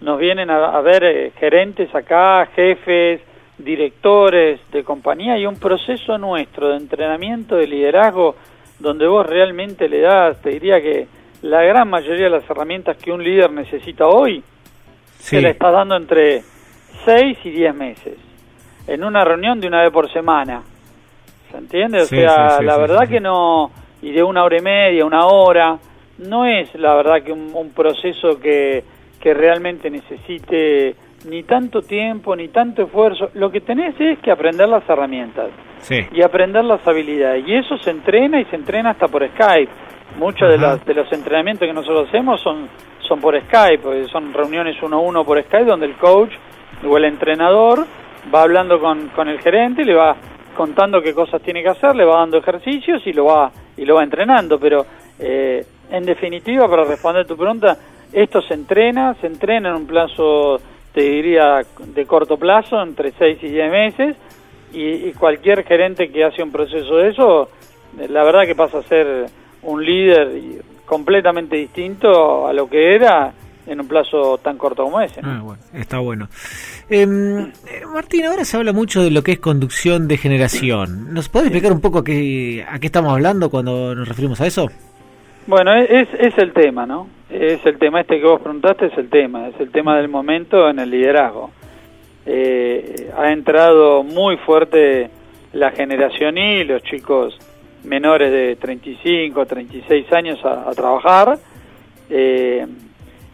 nos 0.00 0.18
vienen 0.18 0.50
a, 0.50 0.80
ver 0.80 1.04
eh, 1.04 1.32
gerentes 1.38 1.94
acá, 1.94 2.46
jefes, 2.54 3.20
directores 3.56 4.60
de 4.70 4.84
compañía 4.84 5.38
y 5.38 5.46
un 5.46 5.56
proceso 5.56 6.16
nuestro 6.18 6.68
de 6.68 6.76
entrenamiento 6.76 7.56
de 7.56 7.66
liderazgo 7.66 8.36
donde 8.78 9.06
vos 9.06 9.26
realmente 9.26 9.88
le 9.88 10.00
das, 10.00 10.40
te 10.40 10.50
diría 10.50 10.80
que 10.80 11.06
la 11.42 11.62
gran 11.62 11.88
mayoría 11.88 12.24
de 12.24 12.30
las 12.30 12.50
herramientas 12.50 12.96
que 12.96 13.12
un 13.12 13.22
líder 13.22 13.50
necesita 13.52 14.06
hoy, 14.06 14.42
se 15.18 15.40
le 15.40 15.50
estás 15.50 15.72
dando 15.72 15.96
entre 15.96 16.42
6 17.04 17.38
y 17.44 17.50
10 17.50 17.74
meses, 17.74 18.14
en 18.86 19.04
una 19.04 19.24
reunión 19.24 19.60
de 19.60 19.66
una 19.66 19.82
vez 19.82 19.92
por 19.92 20.10
semana. 20.12 20.62
¿Se 21.50 21.56
entiende? 21.56 22.02
O 22.02 22.06
sea, 22.06 22.60
la 22.60 22.76
verdad 22.76 23.08
que 23.08 23.20
no, 23.20 23.70
y 24.02 24.12
de 24.12 24.22
una 24.22 24.44
hora 24.44 24.58
y 24.58 24.62
media, 24.62 25.04
una 25.04 25.26
hora, 25.26 25.78
no 26.18 26.46
es 26.46 26.74
la 26.74 26.94
verdad 26.94 27.22
que 27.22 27.32
un, 27.32 27.50
un 27.54 27.70
proceso 27.70 28.38
que, 28.40 28.84
que 29.20 29.34
realmente 29.34 29.90
necesite 29.90 30.94
ni 31.24 31.42
tanto 31.42 31.82
tiempo, 31.82 32.36
ni 32.36 32.48
tanto 32.48 32.82
esfuerzo. 32.82 33.30
Lo 33.34 33.50
que 33.50 33.60
tenés 33.60 33.94
es 34.00 34.18
que 34.20 34.30
aprender 34.30 34.68
las 34.68 34.88
herramientas 34.88 35.50
y 36.12 36.22
aprender 36.22 36.64
las 36.64 36.86
habilidades. 36.86 37.46
Y 37.46 37.54
eso 37.54 37.76
se 37.78 37.90
entrena 37.90 38.40
y 38.40 38.44
se 38.46 38.56
entrena 38.56 38.90
hasta 38.90 39.08
por 39.08 39.26
Skype. 39.28 39.70
Muchos 40.18 40.48
de, 40.50 40.58
los, 40.58 40.84
de 40.84 40.94
los 40.94 41.12
entrenamientos 41.12 41.66
que 41.66 41.74
nosotros 41.74 42.08
hacemos 42.08 42.40
son, 42.40 42.68
son 43.06 43.20
por 43.20 43.38
Skype, 43.40 44.06
son 44.08 44.32
reuniones 44.32 44.76
uno 44.82 44.96
a 44.96 45.00
uno 45.00 45.24
por 45.24 45.42
Skype 45.42 45.66
donde 45.66 45.86
el 45.86 45.96
coach 45.96 46.32
o 46.88 46.96
el 46.96 47.04
entrenador 47.04 47.86
va 48.34 48.42
hablando 48.42 48.80
con, 48.80 49.08
con 49.08 49.28
el 49.28 49.40
gerente 49.40 49.84
le 49.84 49.94
va 49.94 50.16
contando 50.56 51.00
qué 51.00 51.14
cosas 51.14 51.40
tiene 51.42 51.62
que 51.62 51.68
hacer, 51.68 51.94
le 51.94 52.04
va 52.04 52.18
dando 52.18 52.38
ejercicios 52.38 53.06
y 53.06 53.12
lo 53.12 53.26
va, 53.26 53.50
y 53.76 53.84
lo 53.84 53.94
va 53.94 54.02
entrenando. 54.02 54.58
Pero 54.58 54.84
eh, 55.18 55.64
en 55.90 56.04
definitiva, 56.04 56.68
para 56.68 56.84
responder 56.84 57.26
tu 57.26 57.36
pregunta, 57.36 57.76
esto 58.12 58.42
se 58.42 58.54
entrena, 58.54 59.14
se 59.20 59.28
entrena 59.28 59.70
en 59.70 59.76
un 59.76 59.86
plazo 59.86 60.58
te 60.92 61.02
diría 61.02 61.62
de 61.78 62.06
corto 62.06 62.36
plazo, 62.36 62.82
entre 62.82 63.12
6 63.12 63.38
y 63.42 63.48
10 63.48 63.70
meses, 63.70 64.16
y, 64.72 65.12
cualquier 65.12 65.64
gerente 65.64 66.10
que 66.10 66.24
hace 66.24 66.42
un 66.42 66.52
proceso 66.52 66.96
de 66.96 67.10
eso, 67.10 67.48
la 68.08 68.22
verdad 68.22 68.44
que 68.44 68.54
pasa 68.54 68.78
a 68.78 68.82
ser 68.82 69.26
un 69.62 69.84
líder 69.84 70.62
completamente 70.84 71.56
distinto 71.56 72.46
a 72.46 72.52
lo 72.52 72.68
que 72.68 72.94
era 72.94 73.32
en 73.66 73.80
un 73.80 73.88
plazo 73.88 74.38
tan 74.38 74.56
corto 74.56 74.84
como 74.84 75.00
ese. 75.00 75.20
Ah, 75.22 75.40
bueno, 75.42 75.62
está 75.74 75.98
bueno. 75.98 76.28
Em, 76.88 77.52
Martín, 77.92 78.24
ahora 78.26 78.44
se 78.44 78.56
habla 78.56 78.72
mucho 78.72 79.02
de 79.02 79.10
lo 79.10 79.22
que 79.22 79.32
es 79.32 79.38
conducción 79.38 80.08
de 80.08 80.16
generación. 80.16 81.12
¿Nos 81.12 81.28
puede 81.28 81.46
explicar 81.46 81.72
un 81.72 81.80
poco 81.80 81.98
a 81.98 82.04
qué, 82.04 82.64
a 82.66 82.78
qué 82.78 82.86
estamos 82.86 83.12
hablando 83.12 83.50
cuando 83.50 83.94
nos 83.94 84.08
referimos 84.08 84.40
a 84.40 84.46
eso? 84.46 84.68
Bueno, 85.48 85.74
es, 85.74 86.08
es 86.12 86.36
el 86.36 86.52
tema, 86.52 86.84
¿no? 86.84 87.08
Es 87.30 87.64
el 87.64 87.78
tema 87.78 88.02
este 88.02 88.20
que 88.20 88.26
vos 88.26 88.38
preguntaste, 88.38 88.84
es 88.84 88.98
el 88.98 89.08
tema, 89.08 89.48
es 89.48 89.58
el 89.58 89.70
tema 89.70 89.96
del 89.96 90.08
momento 90.08 90.68
en 90.68 90.78
el 90.78 90.90
liderazgo. 90.90 91.50
Eh, 92.26 93.10
ha 93.16 93.32
entrado 93.32 94.02
muy 94.02 94.36
fuerte 94.36 95.08
la 95.54 95.70
generación 95.70 96.36
Y, 96.36 96.64
los 96.64 96.82
chicos 96.82 97.34
menores 97.84 98.30
de 98.30 98.56
35, 98.56 99.46
36 99.46 100.12
años 100.12 100.38
a, 100.44 100.70
trabajar. 100.72 101.38
Eh, 102.10 102.66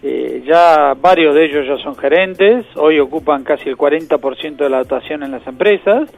eh, 0.05 0.45
ya 0.47 0.95
varios 0.95 1.35
de 1.35 1.47
ellos 1.47 1.67
ya 1.67 1.83
son 1.83 1.97
gerentes, 1.97 2.65
hoy 2.77 3.01
ocupan 3.01 3.43
casi 3.43 3.69
el 3.69 3.77
40% 3.77 4.55
de 4.55 4.71
la 4.71 4.85
dotación 4.85 5.25
en 5.25 5.33
las 5.33 5.45
empresas 5.49 6.09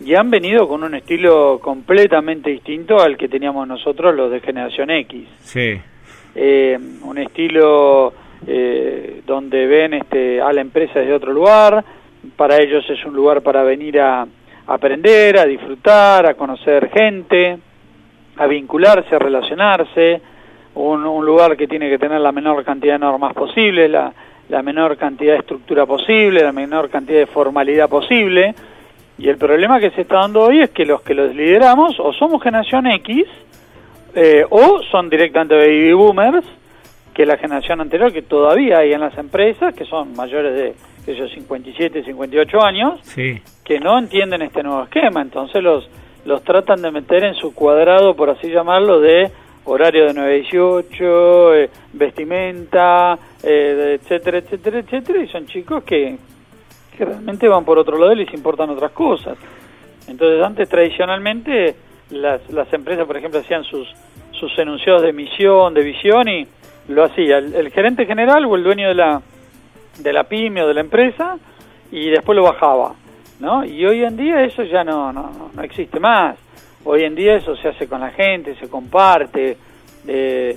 y 0.00 0.14
han 0.14 0.30
venido 0.30 0.68
con 0.68 0.84
un 0.84 0.94
estilo 0.94 1.58
completamente 1.60 2.50
distinto 2.50 3.00
al 3.00 3.16
que 3.16 3.28
teníamos 3.28 3.66
nosotros 3.66 4.14
los 4.14 4.30
de 4.30 4.40
generación 4.40 4.90
X. 4.90 5.26
Sí. 5.40 5.80
Eh, 6.34 6.78
un 7.02 7.18
estilo 7.18 8.12
eh, 8.46 9.22
donde 9.26 9.66
ven 9.66 9.94
este, 9.94 10.40
a 10.40 10.52
la 10.52 10.60
empresa 10.60 11.00
desde 11.00 11.14
otro 11.14 11.32
lugar, 11.32 11.82
para 12.36 12.56
ellos 12.56 12.84
es 12.90 13.04
un 13.06 13.14
lugar 13.14 13.42
para 13.42 13.62
venir 13.62 14.00
a, 14.00 14.26
aprender, 14.66 15.38
a 15.38 15.46
disfrutar, 15.46 16.26
a 16.26 16.34
conocer 16.34 16.90
gente, 16.90 17.58
a 18.36 18.46
vincularse, 18.46 19.14
a 19.14 19.18
relacionarse, 19.18 20.20
un, 20.74 21.06
un, 21.06 21.24
lugar 21.24 21.56
que 21.56 21.66
tiene 21.66 21.88
que 21.88 21.98
tener 21.98 22.20
la 22.20 22.32
menor 22.32 22.62
cantidad 22.64 22.94
de 22.94 22.98
normas 22.98 23.32
posible, 23.32 23.88
la, 23.88 24.12
la 24.50 24.62
menor 24.62 24.96
cantidad 24.98 25.32
de 25.32 25.38
estructura 25.38 25.86
posible, 25.86 26.42
la 26.42 26.52
menor 26.52 26.90
cantidad 26.90 27.20
de 27.20 27.26
formalidad 27.26 27.88
posible. 27.88 28.54
Y 29.18 29.28
el 29.28 29.38
problema 29.38 29.80
que 29.80 29.90
se 29.90 30.02
está 30.02 30.16
dando 30.20 30.42
hoy 30.42 30.60
es 30.60 30.70
que 30.70 30.84
los 30.84 31.00
que 31.02 31.14
los 31.14 31.34
lideramos 31.34 31.98
o 31.98 32.12
somos 32.12 32.42
generación 32.42 32.86
X 32.86 33.24
eh, 34.14 34.44
o 34.48 34.82
son 34.90 35.08
directamente 35.08 35.54
baby 35.56 35.92
boomers, 35.92 36.46
que 37.14 37.24
la 37.24 37.38
generación 37.38 37.80
anterior 37.80 38.12
que 38.12 38.22
todavía 38.22 38.78
hay 38.78 38.92
en 38.92 39.00
las 39.00 39.16
empresas, 39.16 39.74
que 39.74 39.86
son 39.86 40.14
mayores 40.14 40.54
de 40.54 41.12
esos 41.12 41.30
57, 41.32 42.04
58 42.04 42.62
años, 42.62 43.00
que 43.14 43.80
no 43.80 43.98
entienden 43.98 44.42
este 44.42 44.62
nuevo 44.62 44.82
esquema. 44.82 45.22
Entonces 45.22 45.62
los, 45.62 45.88
los 46.24 46.42
tratan 46.42 46.82
de 46.82 46.90
meter 46.90 47.24
en 47.24 47.34
su 47.34 47.54
cuadrado, 47.54 48.14
por 48.14 48.30
así 48.30 48.48
llamarlo, 48.48 49.00
de 49.00 49.30
horario 49.64 50.06
de 50.06 50.14
9 50.14 50.30
a 50.30 50.34
18, 50.36 51.54
eh, 51.54 51.70
vestimenta, 51.92 53.18
eh, 53.42 53.98
etcétera, 54.00 54.38
etcétera, 54.38 54.78
etcétera, 54.80 55.22
y 55.22 55.28
son 55.28 55.46
chicos 55.46 55.84
que, 55.84 56.16
que 56.96 57.04
realmente 57.04 57.48
van 57.48 57.64
por 57.64 57.78
otro 57.78 57.98
lado 57.98 58.12
y 58.12 58.16
les 58.16 58.34
importan 58.34 58.70
otras 58.70 58.92
cosas. 58.92 59.36
Entonces 60.08 60.42
antes 60.42 60.68
tradicionalmente 60.68 61.74
las, 62.10 62.48
las 62.50 62.72
empresas, 62.72 63.06
por 63.06 63.16
ejemplo, 63.16 63.40
hacían 63.40 63.64
sus, 63.64 63.88
sus 64.32 64.56
enunciados 64.58 65.02
de 65.02 65.12
misión, 65.12 65.74
de 65.74 65.82
visión 65.82 66.28
y 66.28 66.46
lo 66.88 67.04
hacía 67.04 67.38
el, 67.38 67.70
gerente 67.70 68.06
general 68.06 68.44
o 68.44 68.54
el 68.56 68.62
dueño 68.62 68.88
de 68.88 68.94
la, 68.94 69.20
de 69.98 70.12
la 70.12 70.24
pyme 70.24 70.62
o 70.62 70.68
de 70.68 70.74
la 70.74 70.80
empresa 70.80 71.36
y 71.90 72.10
después 72.10 72.36
lo 72.36 72.44
bajaba, 72.44 72.94
¿no? 73.40 73.64
Y 73.64 73.84
hoy 73.84 74.04
en 74.04 74.16
día 74.16 74.44
eso 74.44 74.62
ya 74.62 74.84
no, 74.84 75.12
no, 75.12 75.50
no 75.54 75.62
existe 75.62 75.98
más. 75.98 76.36
Hoy 76.84 77.02
en 77.02 77.16
día 77.16 77.34
eso 77.36 77.56
se 77.56 77.68
hace 77.68 77.88
con 77.88 78.00
la 78.00 78.10
gente, 78.10 78.54
se 78.54 78.68
comparte. 78.68 79.56
Eh, 80.06 80.56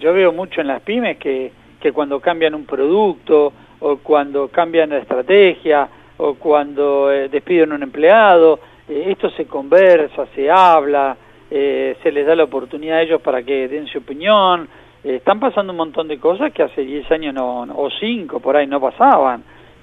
yo 0.00 0.12
veo 0.12 0.32
mucho 0.32 0.60
en 0.60 0.66
las 0.66 0.82
pymes 0.82 1.16
que, 1.18 1.52
que 1.80 1.92
cuando 1.92 2.18
cambian 2.18 2.54
un 2.54 2.66
producto 2.66 3.52
o 3.80 3.96
cuando 3.98 4.48
cambian 4.48 4.90
la 4.90 4.98
estrategia 4.98 5.88
o 6.18 6.34
cuando 6.34 7.10
eh, 7.10 7.28
despiden 7.28 7.72
un 7.72 7.82
empleado, 7.82 8.60
eh, 8.88 9.06
esto 9.08 9.30
se 9.30 9.46
conversa, 9.46 10.26
se 10.34 10.50
habla, 10.50 11.16
eh, 11.50 11.96
se 12.02 12.12
les 12.12 12.26
da 12.26 12.36
la 12.36 12.44
oportunidad 12.44 12.98
a 12.98 13.02
ellos 13.02 13.20
para 13.22 13.42
que 13.42 13.68
den 13.68 13.86
su 13.86 13.98
opinión. 13.98 14.68
están 15.02 15.40
pasando 15.40 15.72
un 15.72 15.78
montón 15.78 16.08
de 16.08 16.18
cosas 16.18 16.52
que 16.52 16.62
hace 16.62 16.82
10 16.82 17.10
años 17.10 17.34
no, 17.34 17.62
o 17.62 17.90
5 17.90 18.40
por 18.40 18.56
ahí 18.56 18.66
no 18.66 18.80
pasaban. 18.80 19.42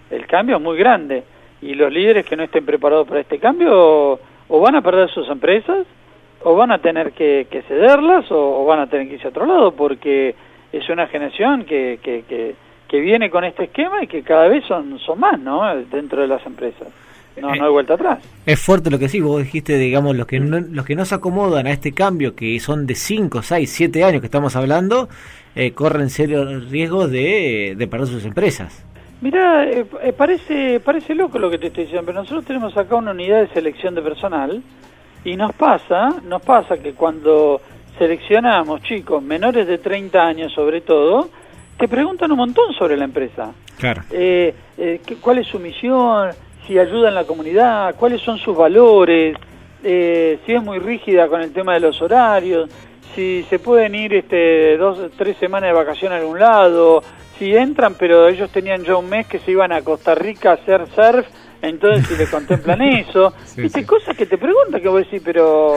El 0.10 0.25
cambio 0.27 0.58
es 0.58 0.62
muy 0.62 0.77
grande 0.77 1.24
y 1.62 1.74
los 1.74 1.92
líderes 1.92 2.25
que 2.25 2.36
no 2.36 2.44
estén 2.44 2.66
preparados 2.66 3.08
para 3.08 3.22
este 3.22 3.39
cambio 3.39 4.20
o 4.48 4.60
van 4.62 4.75
a 4.75 4.82
perder 4.82 5.10
sus 5.10 5.27
empresas 5.30 5.86
o 6.44 6.56
van 6.56 6.72
a 6.72 6.80
tener 6.80 7.13
que, 7.13 7.48
cederlas 7.68 8.32
o, 8.32 8.63
van 8.66 8.80
a 8.80 8.88
tener 8.88 9.08
que 9.08 9.16
irse 9.16 9.27
a 9.27 9.30
otro 9.32 9.46
lado 9.46 9.72
porque 9.72 10.36
es 10.72 10.88
una 10.89 11.08
generación 11.08 11.66
que, 11.66 12.00
que, 12.01 12.24
que, 12.27 12.56
viene 12.91 13.29
con 13.29 13.44
este 13.44 13.65
esquema 13.65 14.03
y 14.03 14.08
que 14.08 14.24
cada 14.24 14.48
vez 14.48 14.63
son, 14.65 14.98
son 15.00 15.20
más 15.20 15.39
¿no? 15.39 15.62
dentro 15.91 16.22
de 16.22 16.27
las 16.27 16.46
empresas. 16.46 16.88
No, 17.39 17.53
no 17.53 17.65
hay 17.65 17.72
vuelta 17.72 17.94
atrás. 17.94 18.20
Es 18.46 18.60
fuerte 18.60 18.89
lo 18.89 18.98
que 18.98 19.10
sí, 19.10 19.20
vos 19.20 19.44
dijiste, 19.44 19.77
digamos, 19.77 20.15
los 20.15 20.25
que 20.25 20.39
no, 20.39 20.60
los 20.60 20.86
que 20.86 20.96
no 20.96 21.06
se 21.06 21.13
acomodan 21.13 21.67
a 21.67 21.72
este 21.72 21.91
cambio, 21.91 22.36
que 22.36 22.60
son 22.60 22.88
de 22.88 22.96
5, 22.96 23.44
6, 23.44 23.72
7 23.72 24.03
años 24.03 24.22
que 24.22 24.25
estamos 24.25 24.56
hablando, 24.56 25.08
eh, 25.56 25.72
corren 25.72 26.10
serios 26.10 26.72
riesgos 26.72 27.12
de, 27.12 27.75
de 27.77 27.88
perder 27.88 28.08
sus 28.08 28.25
empresas. 28.25 28.84
Mira, 29.20 29.65
eh, 29.65 29.86
eh, 30.03 30.13
parece, 30.13 30.79
parece 30.79 31.15
loco 31.15 31.39
lo 31.39 31.50
que 31.50 31.58
te 31.58 31.67
estoy 31.67 31.86
diciendo, 31.86 32.06
pero 32.06 32.20
nosotros 32.22 32.46
tenemos 32.46 32.77
acá 32.77 32.96
una 32.96 33.12
unidad 33.12 33.41
de 33.41 33.48
selección 33.48 33.96
de 33.96 34.01
personal 34.01 34.62
y 35.25 35.36
nos 35.36 35.53
pasa, 35.53 36.09
nos 36.24 36.42
pasa 36.44 36.77
que 36.77 36.94
cuando 36.94 37.59
seleccionamos 37.98 38.83
chicos 38.83 39.24
menores 39.24 39.68
de 39.68 39.79
30 39.79 40.22
años 40.22 40.53
sobre 40.53 40.81
todo, 40.81 41.29
te 41.77 41.87
preguntan 41.87 42.31
un 42.31 42.37
montón 42.37 42.74
sobre 42.74 42.98
la 42.98 43.05
empresa. 43.05 43.53
Claro. 43.77 44.03
Eh, 44.11 44.53
¿Cuál 45.22 45.40
es 45.40 45.48
su 45.48 45.59
misión? 45.59 46.31
Si 46.66 46.77
ayuda 46.77 47.09
en 47.09 47.16
la 47.16 47.24
comunidad, 47.24 47.96
cuáles 47.96 48.22
son 48.22 48.37
sus 48.37 48.57
valores, 48.57 49.37
si 49.81 50.53
es 50.53 50.63
muy 50.63 50.79
rígida 50.79 51.27
con 51.27 51.42
el 51.42 51.53
tema 51.53 51.75
de 51.75 51.79
los 51.79 52.01
horarios, 52.01 52.70
si 53.16 53.44
se 53.50 53.57
pueden 53.57 53.96
ir 53.96 54.13
este, 54.13 54.77
dos, 54.77 55.00
tres 55.18 55.37
semanas 55.37 55.70
de 55.70 55.74
vacaciones 55.74 56.18
a 56.18 56.22
algún 56.22 56.40
lado, 56.40 57.01
si 57.40 57.55
entran, 57.55 57.96
pero 57.96 58.27
ellos 58.27 58.51
tenían 58.51 58.83
ya 58.83 58.96
un 58.96 59.09
mes 59.09 59.27
que 59.27 59.40
se 59.40 59.51
iban 59.51 59.72
a 59.72 59.81
Costa 59.81 60.13
Rica 60.13 60.51
a 60.51 60.53
hacer 60.53 60.85
surf, 60.94 61.27
entonces 61.61 62.07
si 62.07 62.15
le 62.15 62.27
contemplan 62.27 62.81
eso, 62.81 63.33
viste 63.55 63.85
cosas 63.85 64.15
que 64.15 64.25
te 64.25 64.37
preguntan 64.37 64.81
que 64.81 64.87
vos 64.87 65.00
decís, 65.00 65.22
pero... 65.24 65.74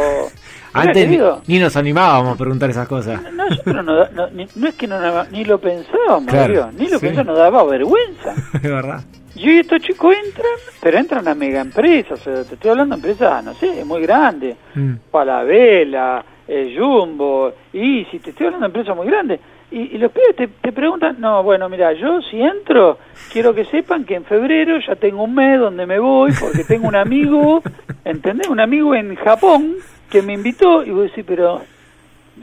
Antes 0.72 1.08
ni, 1.46 1.58
nos 1.58 1.76
animábamos 1.76 2.34
a 2.34 2.38
preguntar 2.38 2.70
esas 2.70 2.86
cosas. 2.86 3.20
No, 3.32 3.82
no, 3.82 3.82
no, 3.82 4.28
no 4.54 4.68
es 4.68 4.74
que 4.76 4.86
no, 4.86 5.24
ni 5.24 5.44
lo 5.44 5.58
pensábamos, 5.58 6.32
ni 6.74 6.88
lo 6.88 7.00
pensábamos, 7.00 7.26
nos 7.26 7.38
daba 7.38 7.64
vergüenza. 7.64 8.34
Es 8.54 8.62
verdad. 8.62 9.02
Y 9.34 9.58
estos 9.58 9.80
chicos 9.80 10.14
entran, 10.24 10.52
pero 10.80 10.98
entran 10.98 11.26
a 11.26 11.34
mega 11.34 11.60
empresas, 11.60 12.20
o 12.20 12.22
sea, 12.22 12.44
te 12.44 12.54
estoy 12.54 12.70
hablando 12.70 12.96
de 12.96 12.98
empresas, 12.98 13.44
no 13.44 13.54
sé, 13.54 13.84
muy 13.84 14.02
grandes, 14.02 14.56
mm. 14.74 14.94
Palabela, 15.10 16.24
eh, 16.46 16.74
Jumbo, 16.76 17.52
y 17.72 18.04
si 18.10 18.18
te 18.18 18.30
estoy 18.30 18.46
hablando 18.46 18.64
de 18.64 18.70
empresas 18.70 18.96
muy 18.96 19.06
grandes, 19.06 19.40
y, 19.70 19.98
los 19.98 20.10
pibes 20.10 20.34
te, 20.36 20.48
te, 20.48 20.72
preguntan, 20.72 21.16
no, 21.20 21.42
bueno, 21.42 21.68
mira, 21.68 21.92
yo 21.92 22.20
si 22.22 22.40
entro, 22.40 22.98
quiero 23.32 23.54
que 23.54 23.64
sepan 23.66 24.04
que 24.04 24.16
en 24.16 24.24
febrero 24.24 24.78
ya 24.84 24.96
tengo 24.96 25.22
un 25.22 25.34
mes 25.34 25.60
donde 25.60 25.86
me 25.86 25.98
voy, 25.98 26.32
porque 26.40 26.64
tengo 26.64 26.88
un 26.88 26.96
amigo, 26.96 27.62
¿entendés? 28.04 28.48
Un 28.48 28.60
amigo 28.60 28.94
en 28.94 29.14
Japón 29.14 29.76
que 30.10 30.22
me 30.22 30.32
invitó, 30.32 30.84
y 30.84 30.90
vos 30.90 31.04
decís, 31.04 31.24
pero 31.26 31.62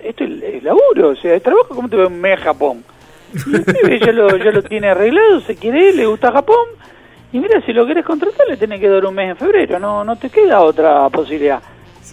esto 0.02 0.24
es, 0.24 0.64
laburo, 0.64 1.10
o 1.10 1.16
sea, 1.16 1.36
es 1.36 1.44
trabajo, 1.44 1.76
¿cómo 1.76 1.90
te 1.90 1.98
voy 1.98 2.06
un 2.06 2.22
mes 2.22 2.40
a 2.40 2.44
Japón? 2.44 2.84
Y 3.34 3.56
el 3.56 3.64
pibe 3.66 4.00
ya 4.00 4.12
lo, 4.14 4.38
ya 4.38 4.52
lo 4.52 4.64
tiene 4.64 4.88
arreglado, 4.88 5.42
se 5.42 5.58
quiere 5.58 5.90
ir, 5.90 5.96
le 5.96 6.06
gusta 6.06 6.32
Japón, 6.32 6.66
y 7.34 7.40
mira, 7.40 7.60
si 7.66 7.74
lo 7.74 7.86
querés 7.86 8.06
contratar, 8.06 8.48
le 8.48 8.56
tenés 8.56 8.80
que 8.80 8.88
dar 8.88 9.06
un 9.06 9.14
mes 9.14 9.32
en 9.32 9.36
febrero, 9.36 9.80
no, 9.80 10.06
no 10.06 10.16
te 10.16 10.30
queda 10.30 10.62
otra 10.62 11.10
posibilidad. 11.10 11.62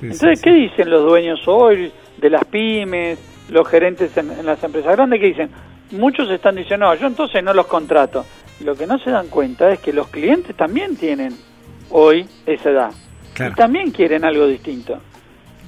Entonces, 0.03 0.43
¿qué 0.43 0.51
dicen 0.51 0.91
los 0.91 1.05
dueños 1.05 1.47
hoy 1.47 1.93
de 2.17 2.31
las 2.31 2.45
pymes? 2.47 3.34
Los 3.49 3.69
gerentes 3.69 4.17
en, 4.17 4.45
las 4.45 4.63
empresas 4.63 4.97
grandes 4.97 5.21
que 5.21 5.27
dicen, 5.27 5.51
muchos 5.91 6.31
están 6.31 6.57
diciendo, 6.57 6.87
no, 6.87 6.95
yo 6.95 7.07
entonces 7.07 7.43
no 7.43 7.53
los 7.53 7.67
contrato. 7.67 8.25
Lo 8.61 8.75
que 8.75 8.87
no 8.87 8.99
se 8.99 9.11
dan 9.11 9.29
cuenta 9.29 9.71
es 9.73 9.81
que 9.81 9.93
los 9.93 10.09
clientes 10.09 10.57
también 10.57 10.97
tienen 10.97 11.35
hoy 11.91 12.27
esa 12.47 12.71
edad. 12.71 12.91
Y 13.35 13.55
también 13.55 13.91
quieren 13.91 14.25
algo 14.25 14.47
distinto. 14.47 15.01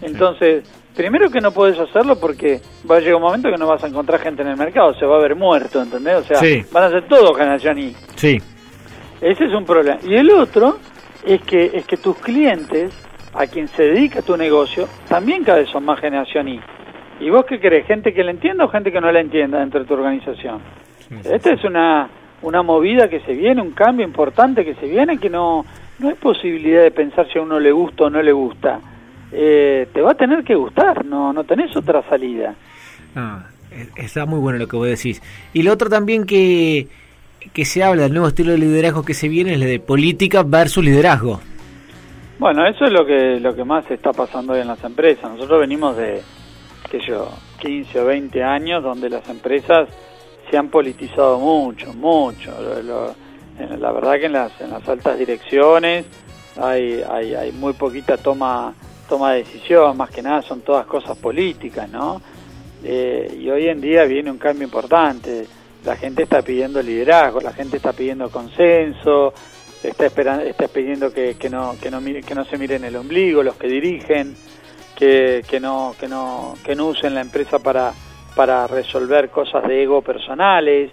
Entonces, 0.00 0.64
primero 0.94 1.30
que 1.30 1.40
no 1.40 1.52
puedes 1.52 1.78
hacerlo 1.78 2.18
porque 2.18 2.60
va 2.88 2.96
a 2.96 3.00
llegar 3.00 3.16
un 3.16 3.22
momento 3.22 3.50
que 3.50 3.58
no 3.58 3.66
vas 3.66 3.82
a 3.82 3.88
encontrar 3.88 4.20
gente 4.20 4.42
en 4.42 4.48
el 4.48 4.56
mercado, 4.56 4.94
se 4.94 5.04
va 5.04 5.16
a 5.16 5.20
ver 5.20 5.34
muerto, 5.34 5.82
¿entendés? 5.82 6.16
O 6.16 6.24
sea, 6.24 6.40
van 6.72 6.84
a 6.84 6.90
ser 6.90 7.08
todos 7.08 7.36
generación 7.36 7.78
Y. 7.78 7.96
Sí. 8.14 8.38
Ese 9.20 9.44
es 9.44 9.52
un 9.52 9.64
problema. 9.64 9.98
Y 10.06 10.14
el 10.14 10.30
otro 10.30 10.78
es 11.24 11.40
que, 11.42 11.70
es 11.74 11.84
que 11.86 11.96
tus 11.96 12.16
clientes, 12.18 12.92
a 13.34 13.46
quien 13.46 13.68
se 13.68 13.82
dedica 13.84 14.22
tu 14.22 14.36
negocio, 14.36 14.88
también 15.08 15.42
cada 15.44 15.58
vez 15.58 15.68
son 15.70 15.84
más 15.84 16.00
generación 16.00 16.48
Y. 16.48 16.60
¿Y 17.20 17.31
vos 17.31 17.44
qué 17.46 17.59
crees? 17.59 17.87
¿Gente 17.87 18.12
que 18.12 18.22
la 18.22 18.31
entienda 18.31 18.64
o 18.64 18.68
gente 18.68 18.92
que 18.92 19.00
no 19.00 19.11
la 19.11 19.20
entienda 19.20 19.61
dentro 19.61 19.81
de 19.81 19.87
tu 19.87 19.94
organización? 19.94 20.61
Esta 21.24 21.52
es 21.52 21.64
una, 21.64 22.09
una 22.42 22.62
movida 22.62 23.09
que 23.09 23.20
se 23.20 23.33
viene, 23.33 23.62
un 23.62 23.72
cambio 23.72 24.05
importante 24.05 24.64
que 24.64 24.74
se 24.74 24.87
viene, 24.87 25.18
que 25.18 25.31
no, 25.31 25.64
no 25.98 26.09
hay 26.09 26.14
posibilidad 26.14 26.83
de 26.83 26.90
pensar 26.90 27.26
si 27.33 27.38
a 27.38 27.42
uno 27.42 27.59
le 27.59 27.72
gusta 27.72 28.05
o 28.05 28.11
no 28.11 28.22
le 28.22 28.33
gusta. 28.33 28.81
Eh, 29.33 29.88
te 29.92 30.00
va 30.00 30.12
a 30.12 30.14
tener 30.14 30.44
que 30.44 30.55
gustar, 30.55 31.05
no, 31.05 31.33
no 31.33 31.44
tenés 31.44 31.74
otra 31.76 32.02
salida. 32.09 32.55
Ah, 33.14 33.46
está 33.96 34.26
muy 34.26 34.38
bueno 34.38 34.59
lo 34.59 34.68
que 34.68 34.76
vos 34.76 34.87
decís. 34.87 35.22
Y 35.52 35.62
lo 35.62 35.72
otro 35.72 35.88
también 35.88 36.26
que, 36.26 36.88
que 37.52 37.64
se 37.64 37.83
habla 37.83 38.02
del 38.02 38.12
nuevo 38.12 38.29
estilo 38.29 38.52
de 38.52 38.59
liderazgo 38.59 39.05
que 39.05 39.14
se 39.14 39.29
viene 39.29 39.55
es 39.55 39.61
el 39.61 39.66
de 39.66 39.81
política 39.81 40.42
versus 40.42 40.85
liderazgo. 40.85 41.40
Bueno, 42.38 42.66
eso 42.66 42.85
es 42.85 42.92
lo 42.92 43.07
que, 43.07 43.40
lo 43.40 43.55
que 43.55 43.64
más 43.64 43.90
está 43.90 44.12
pasando 44.12 44.52
hoy 44.52 44.61
en 44.61 44.68
las 44.68 44.83
empresas. 44.85 45.31
Nosotros 45.31 45.61
venimos 45.61 45.96
de, 45.96 46.20
que 46.88 47.01
yo, 47.01 47.29
15 47.61 48.01
o 48.01 48.05
20 48.07 48.42
años 48.42 48.83
donde 48.83 49.11
las 49.11 49.29
empresas 49.29 49.88
se 50.51 50.57
han 50.57 50.68
politizado 50.68 51.38
mucho, 51.38 51.92
mucho. 51.94 52.53
la 53.79 53.92
verdad 53.92 54.14
que 54.14 54.27
en 54.27 54.33
las, 54.33 54.61
en 54.61 54.70
las 54.70 54.88
altas 54.88 55.18
direcciones 55.18 56.07
hay, 56.57 57.03
hay, 57.09 57.35
hay 57.35 57.53
muy 57.53 57.72
poquita 57.72 58.16
toma, 58.16 58.75
toma 59.09 59.33
de 59.33 59.38
decisión, 59.38 59.96
más 59.96 60.11
que 60.11 60.22
nada 60.22 60.42
son 60.42 60.61
todas 60.61 60.87
cosas 60.87 61.16
políticas, 61.18 61.88
¿no? 61.90 62.20
Eh, 62.85 63.38
y 63.40 63.51
hoy 63.51 63.68
en 63.68 63.81
día 63.81 64.05
viene 64.05 64.31
un 64.31 64.38
cambio 64.38 64.64
importante. 64.64 65.46
La 65.85 65.96
gente 65.96 66.22
está 66.22 66.42
pidiendo 66.42 66.83
liderazgo, 66.83 67.40
la 67.40 67.53
gente 67.53 67.77
está 67.77 67.92
pidiendo 67.92 68.31
consenso, 68.31 69.33
está, 69.83 70.07
esperando, 70.07 70.44
está 70.44 70.68
pidiendo 70.68 71.12
que, 71.12 71.37
que, 71.37 71.49
no, 71.51 71.77
que, 71.81 71.90
no, 71.90 72.01
que 72.03 72.35
no 72.35 72.44
se 72.44 72.59
miren 72.59 72.85
el 72.85 72.96
ombligo 72.96 73.42
los 73.42 73.57
que 73.57 73.68
dirigen 73.68 74.37
que, 74.96 75.44
que, 75.48 75.61
no, 75.61 75.94
que, 76.00 76.09
no, 76.09 76.54
que 76.64 76.74
no 76.74 76.87
usen 76.88 77.14
la 77.14 77.20
empresa 77.20 77.59
para, 77.61 77.92
para 78.35 78.66
resolver 78.66 79.28
cosas 79.30 79.62
de 79.68 79.82
ego 79.82 80.02
personales. 80.02 80.90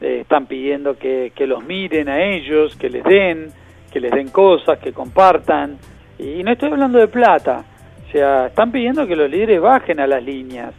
eh, 0.00 0.18
están 0.20 0.46
pidiendo 0.46 0.98
que, 0.98 1.32
que 1.34 1.46
los 1.46 1.64
miren 1.64 2.08
a 2.08 2.22
ellos, 2.22 2.76
que 2.76 2.90
les 2.90 3.02
den, 3.02 3.50
que 3.90 3.98
les 3.98 4.12
den 4.12 4.28
cosas, 4.28 4.78
que 4.78 4.92
compartan. 4.92 5.78
Y 6.18 6.42
no 6.42 6.52
estoy 6.52 6.70
hablando 6.70 6.98
de 6.98 7.08
plata, 7.08 7.64
o 8.06 8.12
sea, 8.12 8.46
están 8.46 8.70
pidiendo 8.70 9.06
que 9.06 9.16
los 9.16 9.30
líderes 9.30 9.60
bajen 9.60 10.00
a 10.00 10.06
las 10.06 10.22
líneas, 10.22 10.72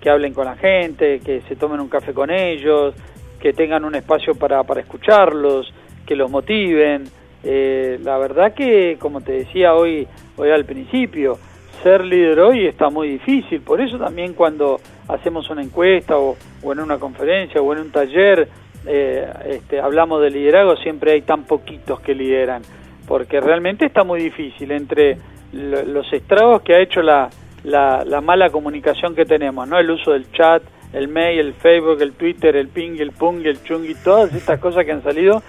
que 0.00 0.10
hablen 0.10 0.34
con 0.34 0.46
la 0.46 0.56
gente, 0.56 1.20
que 1.20 1.42
se 1.42 1.56
tomen 1.56 1.80
un 1.80 1.88
café 1.88 2.12
con 2.12 2.30
ellos, 2.30 2.94
que 3.40 3.52
tengan 3.52 3.84
un 3.84 3.94
espacio 3.94 4.34
para, 4.34 4.62
para 4.64 4.80
escucharlos, 4.80 5.72
que 6.06 6.16
los 6.16 6.30
motiven. 6.30 7.04
Eh, 7.44 7.98
la 8.02 8.18
verdad 8.18 8.54
que, 8.54 8.96
como 8.98 9.20
te 9.20 9.32
decía 9.32 9.74
hoy, 9.74 10.06
hoy 10.36 10.50
al 10.50 10.64
principio, 10.64 11.38
ser 11.82 12.04
líder 12.04 12.40
hoy 12.40 12.66
está 12.66 12.90
muy 12.90 13.08
difícil. 13.08 13.60
Por 13.60 13.80
eso 13.80 13.98
también 13.98 14.34
cuando 14.34 14.80
hacemos 15.08 15.48
una 15.50 15.62
encuesta 15.62 16.16
o, 16.16 16.36
en 16.62 16.80
una 16.80 16.98
conferencia 16.98 17.60
o 17.60 17.72
en 17.72 17.80
un 17.80 17.90
taller 17.90 18.48
eh, 18.86 19.26
este, 19.46 19.80
hablamos 19.80 20.20
de 20.22 20.30
liderazgo, 20.30 20.76
siempre 20.76 21.12
hay 21.12 21.22
tan 21.22 21.44
poquitos 21.44 22.00
que 22.00 22.14
lideran. 22.14 22.62
Porque 23.06 23.40
realmente 23.40 23.86
está 23.86 24.04
muy 24.04 24.22
difícil 24.22 24.70
entre 24.70 25.18
los 25.52 26.10
estragos 26.12 26.62
que 26.62 26.74
ha 26.74 26.80
hecho 26.80 27.02
la, 27.02 27.28
la, 27.64 28.04
la, 28.06 28.20
mala 28.20 28.48
comunicación 28.50 29.14
que 29.14 29.26
tenemos, 29.26 29.68
¿no? 29.68 29.78
El 29.78 29.90
uso 29.90 30.12
del 30.12 30.30
chat, 30.32 30.62
el 30.92 31.08
mail, 31.08 31.40
el 31.40 31.54
Facebook, 31.54 32.00
el 32.00 32.12
Twitter, 32.12 32.56
el 32.56 32.68
ping, 32.68 32.98
el 32.98 33.12
pung, 33.12 33.44
el 33.44 33.62
chung 33.62 33.84
y 33.84 33.94
todas 33.94 34.32
estas 34.34 34.58
cosas 34.60 34.86
que 34.86 34.92
han 34.92 35.02
salido 35.02 35.42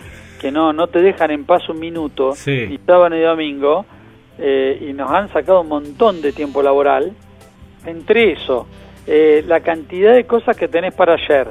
que 0.44 0.52
no, 0.52 0.74
no 0.74 0.88
te 0.88 1.02
dejan 1.02 1.32
en 1.32 1.46
paz 1.46 1.70
un 1.70 1.80
minuto, 1.80 2.34
y 2.46 2.78
sábado 2.86 3.16
y 3.16 3.22
domingo, 3.22 3.86
eh, 4.38 4.86
y 4.90 4.94
nos 4.94 5.12
han 5.12 5.32
sacado 5.32 5.62
un 5.62 5.68
montón 5.68 6.22
de 6.22 6.32
tiempo 6.32 6.62
laboral. 6.62 7.14
Entre 7.86 8.32
eso, 8.32 8.68
eh, 9.08 9.44
la 9.48 9.60
cantidad 9.60 10.14
de 10.14 10.26
cosas 10.26 10.56
que 10.56 10.68
tenés 10.68 10.94
para 10.94 11.14
ayer, 11.14 11.50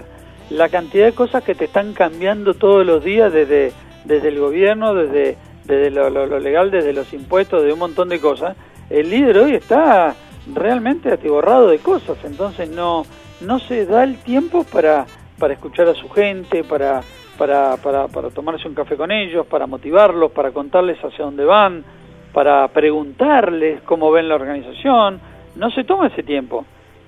la 0.50 0.68
cantidad 0.68 1.06
de 1.06 1.12
cosas 1.12 1.44
que 1.44 1.54
te 1.54 1.66
están 1.66 1.92
cambiando 1.92 2.54
todos 2.54 2.86
los 2.86 3.04
días 3.04 3.32
desde, 3.32 3.72
desde 4.04 4.28
el 4.28 4.38
gobierno, 4.38 4.94
desde, 4.94 5.36
desde 5.64 5.90
lo, 5.90 6.08
lo 6.08 6.38
legal, 6.38 6.70
desde 6.70 6.92
los 6.92 7.12
impuestos, 7.12 7.62
de 7.62 7.72
un 7.72 7.78
montón 7.78 8.08
de 8.08 8.20
cosas, 8.20 8.56
el 8.88 9.10
líder 9.10 9.38
hoy 9.38 9.54
está 9.54 10.14
realmente 10.52 11.12
atiborrado 11.12 11.68
de 11.68 11.78
cosas, 11.78 12.18
entonces 12.24 12.68
no, 12.68 13.04
no 13.40 13.58
se 13.60 13.86
da 13.86 14.04
el 14.04 14.16
tiempo 14.18 14.64
para, 14.64 15.06
para 15.38 15.54
escuchar 15.54 15.88
a 15.88 15.94
su 15.94 16.08
gente, 16.08 16.64
para 16.64 17.02
para, 17.38 17.76
para, 17.76 18.08
para 18.08 18.30
tomarse 18.30 18.68
un 18.68 18.74
café 18.74 18.96
con 18.96 19.10
ellos, 19.10 19.46
para 19.46 19.66
motivarlos, 19.66 20.32
para 20.32 20.52
contarles 20.52 20.98
hacia 21.02 21.24
dónde 21.24 21.44
van, 21.44 21.84
para 22.32 22.66
preguntarles 22.68 23.82
cómo 23.82 24.10
ven 24.10 24.28
la 24.28 24.36
organización. 24.36 25.20
No 25.56 25.70
se 25.70 25.84
toma 25.84 26.08
ese 26.08 26.22
tiempo. 26.22 26.64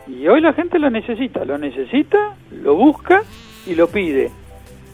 Y 0.06 0.26
hoy 0.28 0.40
la 0.40 0.52
gente 0.52 0.78
lo 0.78 0.90
necesita, 0.90 1.44
lo 1.44 1.56
necesita, 1.56 2.34
lo 2.50 2.74
busca 2.74 3.22
y 3.66 3.74
lo 3.74 3.88
pide. 3.88 4.30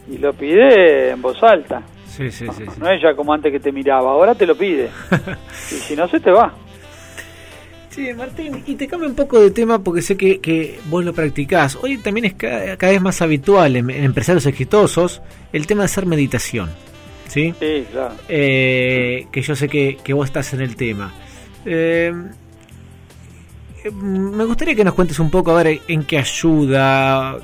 Y 0.08 0.18
lo 0.18 0.32
pide 0.32 1.10
en 1.10 1.20
voz 1.20 1.42
alta. 1.42 1.82
Sí, 2.06 2.30
sí, 2.30 2.46
sí, 2.56 2.64
no, 2.78 2.90
es 2.90 3.00
ya 3.00 3.14
como 3.14 3.32
antes 3.32 3.52
que 3.52 3.60
te 3.60 3.70
miraba, 3.70 4.10
ahora 4.10 4.34
te 4.34 4.46
lo 4.46 4.56
pide. 4.56 4.90
y 5.70 5.74
si 5.74 5.96
no, 5.96 6.08
se 6.08 6.20
te 6.20 6.30
va. 6.30 6.52
Sí, 7.90 8.08
Martín, 8.14 8.62
y 8.66 8.76
te 8.76 8.86
cambio 8.86 9.08
un 9.08 9.16
poco 9.16 9.40
de 9.40 9.50
tema 9.50 9.82
porque 9.82 10.00
sé 10.00 10.16
que, 10.16 10.40
que 10.40 10.78
vos 10.86 11.04
lo 11.04 11.12
practicás. 11.12 11.76
Hoy 11.82 11.98
también 11.98 12.24
es 12.26 12.34
cada, 12.34 12.76
vez 12.76 13.00
más 13.00 13.20
habitual 13.20 13.74
en, 13.74 13.90
empresarios 13.90 14.46
exitosos 14.46 15.20
el 15.52 15.66
tema 15.66 15.82
de 15.82 15.86
hacer 15.86 16.06
meditación. 16.06 16.70
¿Sí? 17.30 17.54
Sí, 17.60 17.86
claro. 17.92 18.14
Eh, 18.28 19.28
que 19.30 19.40
yo 19.40 19.54
sé 19.54 19.68
que, 19.68 19.98
que, 20.02 20.12
vos 20.12 20.26
estás 20.26 20.52
en 20.52 20.62
el 20.62 20.74
tema. 20.74 21.12
Eh, 21.64 22.12
me 23.92 24.44
gustaría 24.44 24.74
que 24.74 24.82
nos 24.82 24.94
cuentes 24.94 25.20
un 25.20 25.30
poco 25.30 25.52
a 25.52 25.62
ver 25.62 25.78
en 25.86 26.02
qué 26.02 26.18
ayuda, 26.18 27.38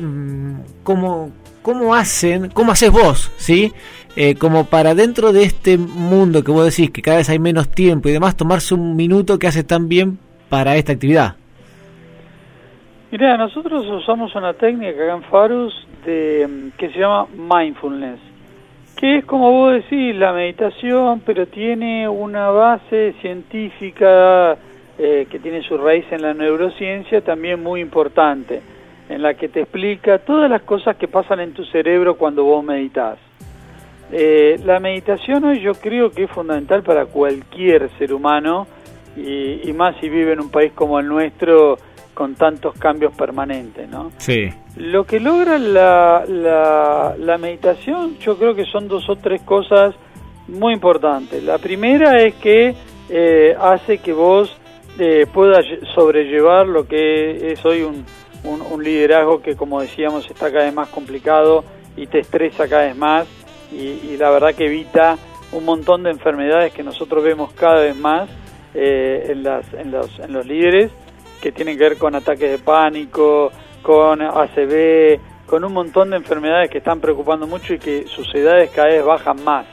mm, 0.00 0.54
cómo, 0.84 1.32
cómo 1.60 1.92
hacen, 1.92 2.50
cómo 2.50 2.70
haces 2.70 2.92
vos, 2.92 3.32
¿sí? 3.36 3.72
Eh, 4.14 4.36
como 4.36 4.66
para 4.66 4.94
dentro 4.94 5.32
de 5.32 5.42
este 5.42 5.76
mundo 5.76 6.44
que 6.44 6.52
vos 6.52 6.64
decís 6.64 6.92
que 6.92 7.02
cada 7.02 7.16
vez 7.16 7.28
hay 7.28 7.40
menos 7.40 7.68
tiempo 7.68 8.08
y 8.08 8.12
demás, 8.12 8.36
tomarse 8.36 8.74
un 8.74 8.94
minuto 8.94 9.40
que 9.40 9.48
hace 9.48 9.64
tan 9.64 9.88
bien 9.88 10.20
para 10.48 10.76
esta 10.76 10.92
actividad. 10.92 11.34
Mira, 13.10 13.36
nosotros 13.36 13.84
usamos 13.86 14.32
una 14.36 14.54
técnica 14.54 15.02
acá 15.02 15.16
en 15.16 15.22
Farus 15.24 15.74
de, 16.06 16.46
mm, 16.48 16.78
que 16.78 16.90
se 16.90 17.00
llama 17.00 17.26
mindfulness, 17.36 18.20
que 18.96 19.18
es 19.18 19.24
como 19.24 19.50
vos 19.50 19.74
decís, 19.74 20.14
la 20.14 20.32
meditación, 20.32 21.22
pero 21.24 21.46
tiene 21.46 22.08
una 22.08 22.50
base 22.50 23.14
científica 23.20 24.56
eh, 24.98 25.26
que 25.30 25.38
tiene 25.38 25.62
su 25.62 25.76
raíz 25.78 26.04
en 26.10 26.22
la 26.22 26.34
neurociencia 26.34 27.20
también 27.22 27.62
muy 27.62 27.80
importante, 27.80 28.62
en 29.08 29.22
la 29.22 29.34
que 29.34 29.48
te 29.48 29.60
explica 29.62 30.18
todas 30.18 30.50
las 30.50 30.62
cosas 30.62 30.96
que 30.96 31.08
pasan 31.08 31.40
en 31.40 31.52
tu 31.52 31.64
cerebro 31.64 32.16
cuando 32.16 32.44
vos 32.44 32.62
meditas. 32.64 33.18
Eh, 34.12 34.60
la 34.64 34.78
meditación 34.78 35.42
hoy 35.44 35.60
yo 35.60 35.72
creo 35.72 36.10
que 36.10 36.24
es 36.24 36.30
fundamental 36.30 36.82
para 36.82 37.06
cualquier 37.06 37.88
ser 37.98 38.12
humano 38.12 38.66
y, 39.16 39.72
más 39.72 39.96
si 40.00 40.08
vive 40.08 40.32
en 40.32 40.40
un 40.40 40.50
país 40.50 40.72
como 40.74 40.98
el 41.00 41.06
nuestro 41.06 41.78
con 42.14 42.34
tantos 42.34 42.74
cambios 42.74 43.14
permanentes, 43.14 43.88
¿no? 43.88 44.12
Sí. 44.18 44.48
Lo 44.76 45.04
que 45.04 45.20
logra 45.20 45.58
la, 45.58 46.24
la, 46.26 47.38
meditación 47.38 48.18
yo 48.18 48.38
creo 48.38 48.54
que 48.54 48.64
son 48.64 48.88
dos 48.88 49.08
o 49.08 49.16
tres 49.16 49.42
cosas 49.42 49.94
muy 50.48 50.74
importantes. 50.74 51.42
La 51.42 51.58
primera 51.58 52.20
es 52.22 52.34
que 52.34 52.74
eh, 53.08 53.56
hace 53.58 53.98
que 53.98 54.12
vos 54.12 54.56
eh, 54.98 55.26
puedas 55.32 55.64
sobrellevar 55.94 56.66
lo 56.66 56.86
que 56.86 57.52
es 57.52 57.64
hoy 57.64 57.82
un, 57.82 58.04
un 58.44 58.82
liderazgo 58.82 59.40
que 59.40 59.56
como 59.56 59.80
decíamos 59.80 60.28
está 60.30 60.50
cada 60.50 60.64
vez 60.64 60.74
más 60.74 60.88
complicado 60.88 61.64
y 61.96 62.06
te 62.06 62.20
estresa 62.20 62.68
cada 62.68 62.86
vez 62.86 62.96
más 62.96 63.26
y, 63.72 64.16
la 64.18 64.30
verdad 64.30 64.54
que 64.54 64.66
evita 64.66 65.16
un 65.52 65.64
montón 65.64 66.02
de 66.02 66.10
enfermedades 66.10 66.72
que 66.72 66.82
nosotros 66.82 67.24
vemos 67.24 67.52
cada 67.52 67.80
vez 67.80 67.96
más 67.96 68.28
eh, 68.74 69.28
en, 69.30 69.42
las, 69.42 69.72
en, 69.72 69.90
los, 69.90 70.18
en 70.18 70.32
los 70.32 70.46
líderes 70.46 70.90
que 71.42 71.52
tienen 71.52 71.76
que 71.76 71.84
ver 71.84 71.98
con 71.98 72.14
ataques 72.14 72.50
de 72.50 72.58
pánico, 72.58 73.50
con 73.82 74.22
ACV, 74.22 75.18
con 75.46 75.64
un 75.64 75.72
montón 75.72 76.10
de 76.10 76.16
enfermedades 76.16 76.70
que 76.70 76.78
están 76.78 77.00
preocupando 77.00 77.46
mucho 77.46 77.74
y 77.74 77.78
que 77.78 78.06
sus 78.06 78.32
edades 78.34 78.70
cada 78.70 78.88
vez 78.88 79.04
bajan 79.04 79.42
más. 79.44 79.66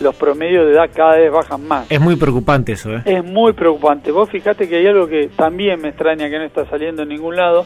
Los 0.00 0.14
promedios 0.16 0.66
de 0.66 0.72
edad 0.72 0.90
cada 0.94 1.16
vez 1.16 1.32
bajan 1.32 1.66
más. 1.66 1.90
Es 1.90 2.00
muy 2.00 2.16
preocupante 2.16 2.72
eso, 2.72 2.92
¿eh? 2.92 3.02
Es 3.06 3.24
muy 3.24 3.54
preocupante. 3.54 4.12
Vos 4.12 4.28
fijate 4.28 4.68
que 4.68 4.76
hay 4.76 4.86
algo 4.86 5.08
que 5.08 5.30
también 5.34 5.80
me 5.80 5.88
extraña 5.88 6.28
que 6.28 6.38
no 6.38 6.44
está 6.44 6.66
saliendo 6.66 7.02
en 7.02 7.08
ningún 7.08 7.36
lado, 7.36 7.64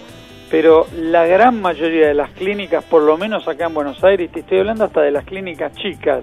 pero 0.51 0.87
la 0.95 1.27
gran 1.27 1.61
mayoría 1.61 2.07
de 2.07 2.14
las 2.14 2.31
clínicas, 2.31 2.85
por 2.85 3.03
lo 3.03 3.19
menos 3.19 3.49
acá 3.49 3.67
en 3.67 3.75
Buenos 3.75 4.03
Aires, 4.05 4.31
te 4.31 4.41
estoy 4.41 4.61
hablando 4.61 4.85
hasta 4.85 5.01
de 5.01 5.11
las 5.11 5.25
clínicas 5.25 5.73
chicas, 5.73 6.23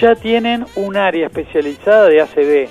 ya 0.00 0.14
tienen 0.14 0.64
un 0.76 0.96
área 0.96 1.26
especializada 1.26 2.08
de 2.08 2.22
ACV, 2.22 2.68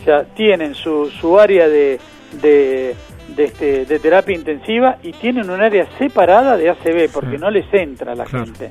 o 0.00 0.04
sea, 0.04 0.24
tienen 0.34 0.74
su, 0.74 1.10
su 1.10 1.38
área 1.40 1.68
de, 1.68 1.98
de, 2.40 2.94
este, 3.36 3.84
de 3.84 3.98
terapia 3.98 4.34
intensiva 4.34 4.98
y 5.02 5.12
tienen 5.12 5.50
un 5.50 5.60
área 5.60 5.86
separada 5.98 6.56
de 6.56 6.70
ACV, 6.70 7.10
porque 7.12 7.38
no 7.38 7.50
les 7.50 7.72
entra 7.72 8.14
la 8.14 8.26
gente. 8.26 8.70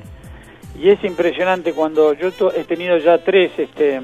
Y 0.80 0.88
es 0.88 1.02
impresionante 1.04 1.72
cuando 1.72 2.14
yo 2.14 2.30
he 2.54 2.64
tenido 2.64 2.98
ya 2.98 3.18
tres 3.18 3.52
este, 3.58 4.00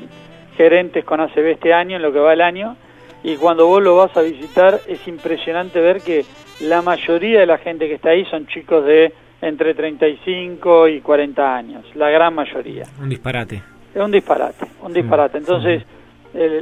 gerentes 0.57 1.05
con 1.05 1.21
ACV 1.21 1.53
este 1.53 1.73
año, 1.73 1.97
en 1.97 2.03
lo 2.03 2.13
que 2.13 2.19
va 2.19 2.33
el 2.33 2.41
año, 2.41 2.77
y 3.23 3.37
cuando 3.37 3.67
vos 3.67 3.83
lo 3.83 3.97
vas 3.97 4.17
a 4.17 4.23
visitar 4.23 4.81
es 4.87 5.07
impresionante 5.07 5.81
ver 5.81 6.01
que 6.01 6.25
la 6.61 6.83
mayoría 6.83 7.41
de 7.41 7.47
la 7.47 7.59
gente 7.59 7.87
que 7.89 7.95
está 7.95 8.11
ahí 8.11 8.25
son 8.27 8.47
chicos 8.47 8.85
de 8.85 9.13
entre 9.43 9.75
35 9.75 10.89
y 10.89 11.01
40 11.01 11.57
años, 11.57 11.85
la 11.95 12.11
gran 12.11 12.35
mayoría. 12.35 12.85
Un 13.01 13.09
disparate. 13.09 13.63
Es 13.95 14.01
un 14.01 14.11
disparate, 14.11 14.67
un 14.83 14.93
disparate. 14.93 15.39
Entonces, 15.39 15.83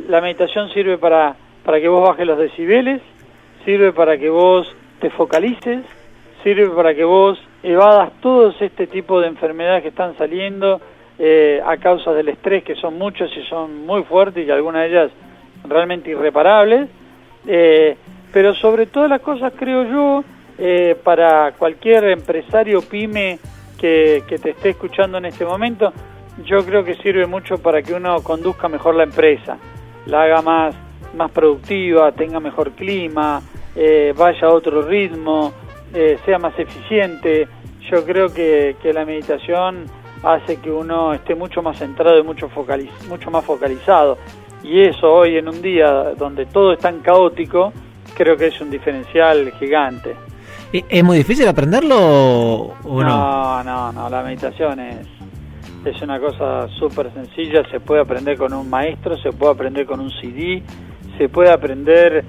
la 0.09 0.21
meditación 0.21 0.71
sirve 0.73 0.97
para, 0.97 1.35
para 1.69 1.83
que 1.83 1.89
vos 1.89 2.09
bajes 2.09 2.27
los 2.27 2.39
decibeles, 2.39 3.03
sirve 3.67 3.93
para 3.93 4.17
que 4.17 4.31
vos 4.31 4.75
te 5.03 5.11
focalices, 5.11 5.85
sirve 6.43 6.71
para 6.71 6.95
que 6.95 7.05
vos 7.05 7.39
evadas 7.63 8.11
todos 8.23 8.57
este 8.63 8.87
tipo 8.87 9.21
de 9.21 9.29
enfermedades 9.29 9.83
que 9.83 9.89
están 9.89 10.17
saliendo 10.17 10.81
eh, 11.19 11.61
a 11.63 11.77
causa 11.77 12.15
del 12.15 12.31
estrés, 12.31 12.65
que 12.65 12.75
son 12.75 12.97
muchos 12.97 13.31
y 13.37 13.43
son 13.51 13.85
muy 13.85 14.03
fuertes 14.05 14.49
y 14.49 14.51
algunas 14.51 14.85
de 14.85 14.89
ellas 14.89 15.11
realmente 15.69 16.09
irreparables. 16.09 16.89
Eh, 17.47 17.99
pero 18.33 18.55
sobre 18.55 18.87
todas 18.87 19.11
las 19.11 19.21
cosas 19.21 19.53
creo 19.55 19.85
yo, 19.85 20.25
eh, 20.57 20.97
para 21.05 21.53
cualquier 21.53 22.05
empresario 22.05 22.81
pyme 22.81 23.39
que, 23.79 24.23
que 24.27 24.39
te 24.39 24.53
esté 24.53 24.71
escuchando 24.71 25.19
en 25.19 25.27
este 25.27 25.45
momento, 25.45 25.93
yo 26.47 26.65
creo 26.65 26.83
que 26.83 26.95
sirve 26.95 27.27
mucho 27.27 27.59
para 27.59 27.83
que 27.83 27.93
uno 27.93 28.23
conduzca 28.23 28.69
mejor 28.69 28.95
la 28.95 29.03
empresa, 29.03 29.59
la 30.07 30.23
haga 30.23 30.41
más, 30.41 30.88
más 31.15 31.31
productiva, 31.31 32.13
tenga 32.13 32.41
mejor 32.41 32.73
clima, 32.73 33.43
eh, 33.75 34.13
vaya 34.17 34.47
a 34.47 34.51
otro 34.51 34.83
ritmo, 34.83 35.53
eh, 35.95 36.19
sea 36.25 36.39
más 36.39 36.59
eficiente. 36.59 37.49
Yo 37.91 38.05
creo 38.05 38.33
que, 38.33 38.77
que, 38.83 38.93
la 38.93 39.05
meditación 39.05 39.85
hace 40.23 40.57
que 40.57 40.71
uno 40.71 41.15
esté 41.15 41.35
mucho 41.35 41.63
más 41.63 41.79
centrado 41.79 42.19
y 42.19 42.23
mucho, 42.23 42.49
focaliz 42.49 42.91
mucho 43.09 43.31
más 43.31 43.45
focalizado. 43.45 44.19
Y 44.63 44.81
eso 44.81 45.13
hoy 45.13 45.37
en 45.37 45.49
un 45.49 45.63
día 45.63 46.15
donde 46.17 46.47
todo 46.47 46.73
es 46.73 46.79
tan 46.79 47.01
caótico, 47.01 47.73
creo 48.15 48.37
que 48.37 48.49
es 48.49 48.61
un 48.61 48.71
diferencial 48.71 49.53
gigante. 49.59 50.17
¿Es 50.73 51.03
muy 51.03 51.19
difícil 51.19 51.49
aprenderlo 51.49 51.97
o 51.97 53.03
no? 53.03 53.03
No, 53.03 53.65
no, 53.65 53.93
no, 53.93 54.11
la 54.11 54.23
meditación 54.23 54.79
es, 54.81 55.07
es 55.85 56.03
una 56.03 56.21
cosa 56.21 56.69
súper 56.79 57.11
sencilla, 57.15 57.63
se 57.71 57.81
puede 57.81 58.03
aprender 58.03 58.37
con 58.37 58.53
un 58.53 58.69
maestro, 58.69 59.17
se 59.17 59.33
puede 59.33 59.53
aprender 59.53 59.87
con 59.87 60.01
un 60.01 60.11
CD, 60.11 60.63
se 61.19 61.29
puede 61.29 61.51
aprender 61.51 62.25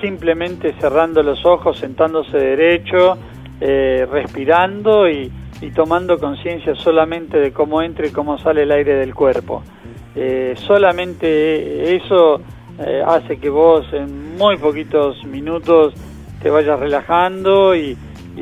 simplemente 0.00 0.74
cerrando 0.78 1.22
los 1.22 1.44
ojos, 1.46 1.78
sentándose 1.78 2.36
derecho, 2.36 3.16
eh, 3.60 4.06
respirando 4.10 5.08
y, 5.08 5.32
tomando 5.74 6.18
conciencia 6.18 6.74
solamente 6.74 7.38
de 7.38 7.50
cómo 7.50 7.80
entra 7.80 8.06
y 8.06 8.10
cómo 8.10 8.36
sale 8.38 8.64
el 8.64 8.70
aire 8.70 8.96
del 8.96 9.14
cuerpo. 9.14 9.62
Eh, 10.14 10.52
solamente 10.58 11.96
eso 11.96 12.42
eh, 12.78 13.02
hace 13.04 13.38
que 13.38 13.48
vos 13.48 13.90
en 13.94 14.36
muy 14.36 14.58
poquitos 14.58 15.24
minutos 15.24 15.94
te 16.42 16.50
vayas 16.50 16.78
relajando 16.78 17.74
y, 17.74 17.96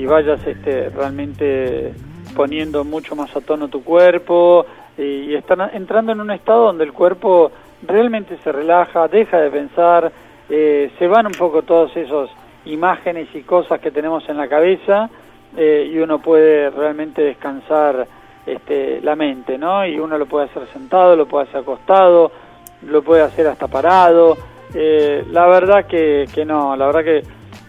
vayas 0.05 0.45
este, 0.45 0.91
realmente 0.91 1.95
poniendo 2.35 2.83
mucho 2.83 3.15
más 3.15 3.37
a 3.37 3.41
tono 3.41 3.69
tu 3.69 3.85
cuerpo 3.85 4.67
y, 4.99 5.35
están 5.35 5.61
entrando 5.75 6.11
en 6.11 6.21
un 6.21 6.33
estado 6.33 6.65
donde 6.65 6.83
el 6.83 6.93
cuerpo 6.93 7.53
realmente 7.87 8.39
se 8.43 8.53
relaja, 8.53 9.09
deja 9.09 9.39
de 9.39 9.51
pensar, 9.51 10.13
eh, 10.49 10.91
se 10.99 11.07
van 11.07 11.27
un 11.27 11.33
poco 11.33 11.63
todas 11.63 11.97
esas 11.97 12.31
imágenes 12.65 13.29
y 13.35 13.43
cosas 13.43 13.81
que 13.81 13.91
tenemos 13.91 14.29
en 14.29 14.37
la 14.37 14.49
cabeza 14.49 15.11
eh, 15.57 15.91
y 15.93 15.99
uno 15.99 16.21
puede 16.21 16.71
realmente 16.71 17.23
descansar 17.23 18.07
este, 18.47 19.01
la 19.01 19.17
mente, 19.17 19.59
¿no? 19.59 19.87
Y 19.87 19.99
uno 19.99 20.19
lo 20.19 20.27
puede 20.27 20.47
hacer 20.47 20.67
sentado, 20.73 21.17
lo 21.17 21.27
puede 21.27 21.45
hacer 21.45 21.61
acostado, 21.61 22.33
lo 22.87 23.03
puede 23.03 23.23
hacer 23.23 23.47
hasta 23.47 23.69
parado. 23.69 24.37
Eh, 24.75 25.25
la 25.31 25.47
verdad 25.47 25.87
que, 25.87 26.27
que 26.35 26.45
no, 26.45 26.75
la 26.77 26.87
verdad 26.87 27.05
que 27.05 27.23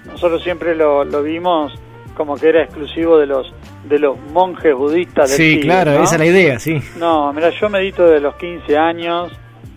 nosotros 0.06 0.41
siempre 0.43 0.76
lo, 0.76 1.04
lo 1.04 1.21
vimos 1.21 1.73
como 2.15 2.36
que 2.36 2.49
era 2.49 2.63
exclusivo 2.63 3.17
de 3.17 3.26
los 3.26 3.54
de 3.84 3.99
los 3.99 4.17
monjes 4.32 4.73
budistas 4.73 5.30
del 5.30 5.38
Sí, 5.38 5.60
claro, 5.60 5.91
esa 5.91 6.15
es 6.15 6.19
la 6.19 6.26
idea, 6.26 6.60
sí. 6.60 6.82
No, 6.97 7.34
mira, 7.34 7.49
yo 7.49 7.69
medito 7.69 8.06
desde 8.06 8.21
los 8.21 8.36
15 8.36 8.78
años, 8.78 9.32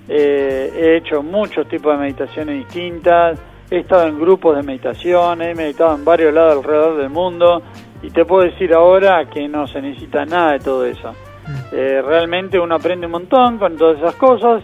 eh, 0.08 0.72
he 0.74 0.96
hecho 0.96 1.22
muchos 1.22 1.68
tipos 1.68 1.92
de 1.92 1.98
meditaciones 1.98 2.58
distintas, 2.58 3.38
he 3.70 3.78
estado 3.78 4.06
en 4.06 4.18
grupos 4.18 4.56
de 4.56 4.62
meditación, 4.62 5.42
he 5.42 5.54
meditado 5.54 5.94
en 5.94 6.04
varios 6.04 6.32
lados 6.32 6.58
alrededor 6.58 6.96
del 6.98 7.10
mundo 7.10 7.62
y 8.02 8.10
te 8.10 8.24
puedo 8.24 8.44
decir 8.44 8.72
ahora 8.72 9.28
que 9.28 9.48
no 9.48 9.66
se 9.66 9.82
necesita 9.82 10.24
nada 10.24 10.52
de 10.52 10.60
todo 10.60 10.84
eso. 10.84 11.12
Mm. 11.12 11.54
Eh, 11.72 12.02
realmente 12.02 12.58
uno 12.58 12.76
aprende 12.76 13.06
un 13.06 13.12
montón 13.12 13.58
con 13.58 13.76
todas 13.76 13.98
esas 13.98 14.14
cosas, 14.14 14.62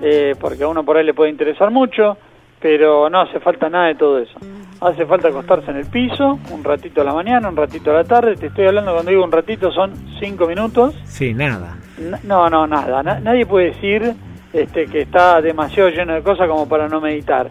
eh, 0.00 0.34
porque 0.40 0.62
a 0.62 0.68
uno 0.68 0.84
por 0.84 0.96
ahí 0.96 1.04
le 1.04 1.14
puede 1.14 1.30
interesar 1.30 1.70
mucho, 1.70 2.16
pero 2.60 3.10
no 3.10 3.20
hace 3.20 3.40
falta 3.40 3.68
nada 3.68 3.88
de 3.88 3.96
todo 3.96 4.18
eso. 4.18 4.38
Hace 4.80 5.06
falta 5.06 5.28
acostarse 5.28 5.70
en 5.70 5.78
el 5.78 5.86
piso, 5.86 6.38
un 6.50 6.62
ratito 6.62 7.00
a 7.00 7.04
la 7.04 7.14
mañana, 7.14 7.48
un 7.48 7.56
ratito 7.56 7.90
a 7.90 7.94
la 7.94 8.04
tarde. 8.04 8.36
Te 8.36 8.46
estoy 8.46 8.66
hablando 8.66 8.92
cuando 8.92 9.10
digo 9.10 9.24
un 9.24 9.32
ratito 9.32 9.72
son 9.72 9.92
cinco 10.20 10.46
minutos. 10.46 10.94
Sí, 11.04 11.32
nada. 11.32 11.78
no, 12.24 12.48
no, 12.50 12.66
nada. 12.66 13.02
nadie 13.02 13.46
puede 13.46 13.72
decir 13.72 14.14
este, 14.56 14.86
que 14.86 15.02
está 15.02 15.40
demasiado 15.40 15.90
lleno 15.90 16.14
de 16.14 16.22
cosas 16.22 16.48
como 16.48 16.68
para 16.68 16.88
no 16.88 17.00
meditar. 17.00 17.48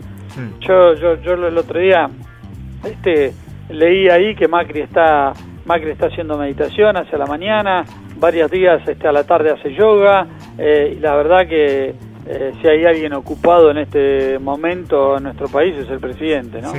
Yo, 0.59 0.95
yo, 0.95 1.21
yo 1.21 1.33
el 1.33 1.57
otro 1.57 1.79
día 1.79 2.09
este, 2.83 3.31
leí 3.69 4.09
ahí 4.09 4.35
que 4.35 4.47
Macri 4.47 4.81
está, 4.81 5.31
Macri 5.65 5.91
está 5.91 6.07
haciendo 6.07 6.37
meditación 6.37 6.97
hacia 6.97 7.17
la 7.17 7.25
mañana, 7.25 7.85
varios 8.17 8.51
días 8.51 8.85
este, 8.87 9.07
a 9.07 9.11
la 9.11 9.23
tarde 9.23 9.51
hace 9.51 9.73
yoga, 9.73 10.27
eh, 10.57 10.95
y 10.97 10.99
la 10.99 11.15
verdad 11.15 11.47
que 11.47 11.93
eh, 12.27 12.51
si 12.59 12.67
hay 12.67 12.85
alguien 12.85 13.13
ocupado 13.13 13.69
en 13.71 13.77
este 13.77 14.39
momento 14.39 15.17
en 15.17 15.23
nuestro 15.23 15.47
país 15.47 15.75
es 15.77 15.89
el 15.89 15.99
presidente, 15.99 16.59
¿no? 16.61 16.73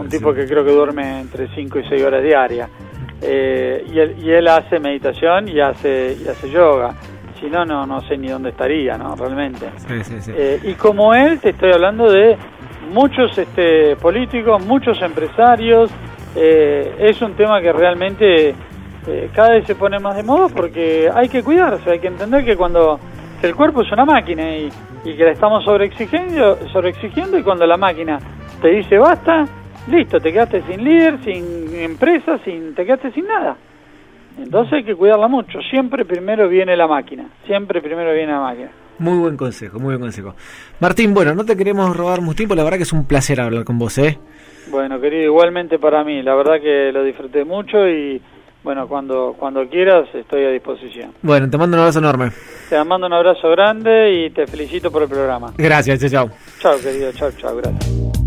Un 0.00 0.08
tipo 0.08 0.32
que 0.32 0.46
creo 0.46 0.64
que 0.64 0.72
duerme 0.72 1.20
entre 1.20 1.48
5 1.54 1.78
y 1.78 1.88
6 1.88 2.02
horas 2.02 2.22
diarias. 2.22 2.70
Eh, 3.20 3.84
y, 3.92 3.98
él, 3.98 4.16
y 4.18 4.30
él 4.30 4.48
hace 4.48 4.78
meditación 4.78 5.48
y 5.48 5.60
hace, 5.60 6.16
y 6.22 6.28
hace 6.28 6.50
yoga. 6.50 6.94
Si 7.40 7.46
no, 7.46 7.64
no, 7.64 7.86
no 7.86 8.00
sé 8.02 8.16
ni 8.16 8.28
dónde 8.28 8.50
estaría, 8.50 8.96
¿no? 8.96 9.14
Realmente. 9.14 9.66
Eh, 10.28 10.60
y 10.64 10.74
como 10.74 11.14
él, 11.14 11.38
te 11.40 11.50
estoy 11.50 11.72
hablando 11.72 12.10
de 12.10 12.36
muchos 12.92 13.36
este, 13.36 13.96
políticos, 13.96 14.64
muchos 14.64 15.00
empresarios. 15.02 15.90
es 16.34 17.22
un 17.22 17.34
tema 17.34 17.60
que 17.60 17.72
realmente 17.72 18.54
cada 19.34 19.50
vez 19.50 19.66
se 19.66 19.74
pone 19.74 19.98
más 19.98 20.16
de 20.16 20.22
moda 20.22 20.48
porque 20.54 21.08
hay 21.12 21.28
que 21.28 21.42
cuidarse, 21.42 21.90
hay 21.90 22.00
que 22.00 22.08
entender 22.08 22.44
que 22.44 22.56
cuando 22.56 22.98
el 23.42 23.54
cuerpo 23.54 23.82
es 23.82 23.92
una 23.92 24.04
máquina 24.04 24.56
y, 24.56 24.70
que 25.04 25.24
la 25.24 25.30
estamos 25.30 25.64
sobreexigiendo, 25.64 26.68
sobreexigiendo 26.72 27.38
y 27.38 27.42
cuando 27.44 27.64
la 27.64 27.76
máquina 27.76 28.18
te 28.60 28.68
dice 28.70 28.98
basta, 28.98 29.44
listo, 29.86 30.18
te 30.18 30.32
quedaste 30.32 30.62
sin 30.62 30.82
líder, 30.82 31.22
sin 31.22 31.74
empresa, 31.76 32.38
sin, 32.44 32.74
te 32.74 32.84
quedaste 32.84 33.12
sin 33.12 33.26
nada. 33.26 33.56
Entonces 34.38 34.72
hay 34.72 34.84
que 34.84 34.94
cuidarla 34.94 35.28
mucho. 35.28 35.58
Siempre 35.70 36.04
primero 36.04 36.48
viene 36.48 36.76
la 36.76 36.86
máquina. 36.86 37.28
Siempre 37.46 37.80
primero 37.80 38.12
viene 38.12 38.32
la 38.32 38.40
máquina. 38.40 38.70
Muy 38.98 39.18
buen 39.18 39.36
consejo, 39.36 39.78
muy 39.78 39.88
buen 39.88 40.00
consejo. 40.00 40.34
Martín, 40.80 41.12
bueno, 41.12 41.34
no 41.34 41.44
te 41.44 41.56
queremos 41.56 41.94
robar 41.94 42.22
mucho 42.22 42.36
tiempo, 42.36 42.54
la 42.54 42.64
verdad 42.64 42.78
que 42.78 42.84
es 42.84 42.92
un 42.92 43.06
placer 43.06 43.40
hablar 43.40 43.64
con 43.64 43.78
vos, 43.78 43.98
¿eh? 43.98 44.18
Bueno, 44.70 45.00
querido, 45.00 45.24
igualmente 45.24 45.78
para 45.78 46.02
mí, 46.02 46.22
la 46.22 46.34
verdad 46.34 46.60
que 46.60 46.90
lo 46.92 47.04
disfruté 47.04 47.44
mucho 47.44 47.86
y 47.86 48.20
bueno, 48.64 48.88
cuando, 48.88 49.34
cuando 49.38 49.68
quieras 49.68 50.08
estoy 50.14 50.44
a 50.44 50.50
disposición. 50.50 51.12
Bueno, 51.22 51.48
te 51.48 51.58
mando 51.58 51.76
un 51.76 51.82
abrazo 51.82 51.98
enorme. 51.98 52.30
Te 52.68 52.82
mando 52.84 53.06
un 53.06 53.12
abrazo 53.12 53.48
grande 53.50 54.12
y 54.12 54.30
te 54.30 54.46
felicito 54.46 54.90
por 54.90 55.02
el 55.02 55.08
programa. 55.08 55.52
Gracias, 55.56 56.10
chao. 56.10 56.30
Chao, 56.58 56.76
querido, 56.82 57.12
chao, 57.12 57.30
chao, 57.38 57.56
gracias. 57.56 58.25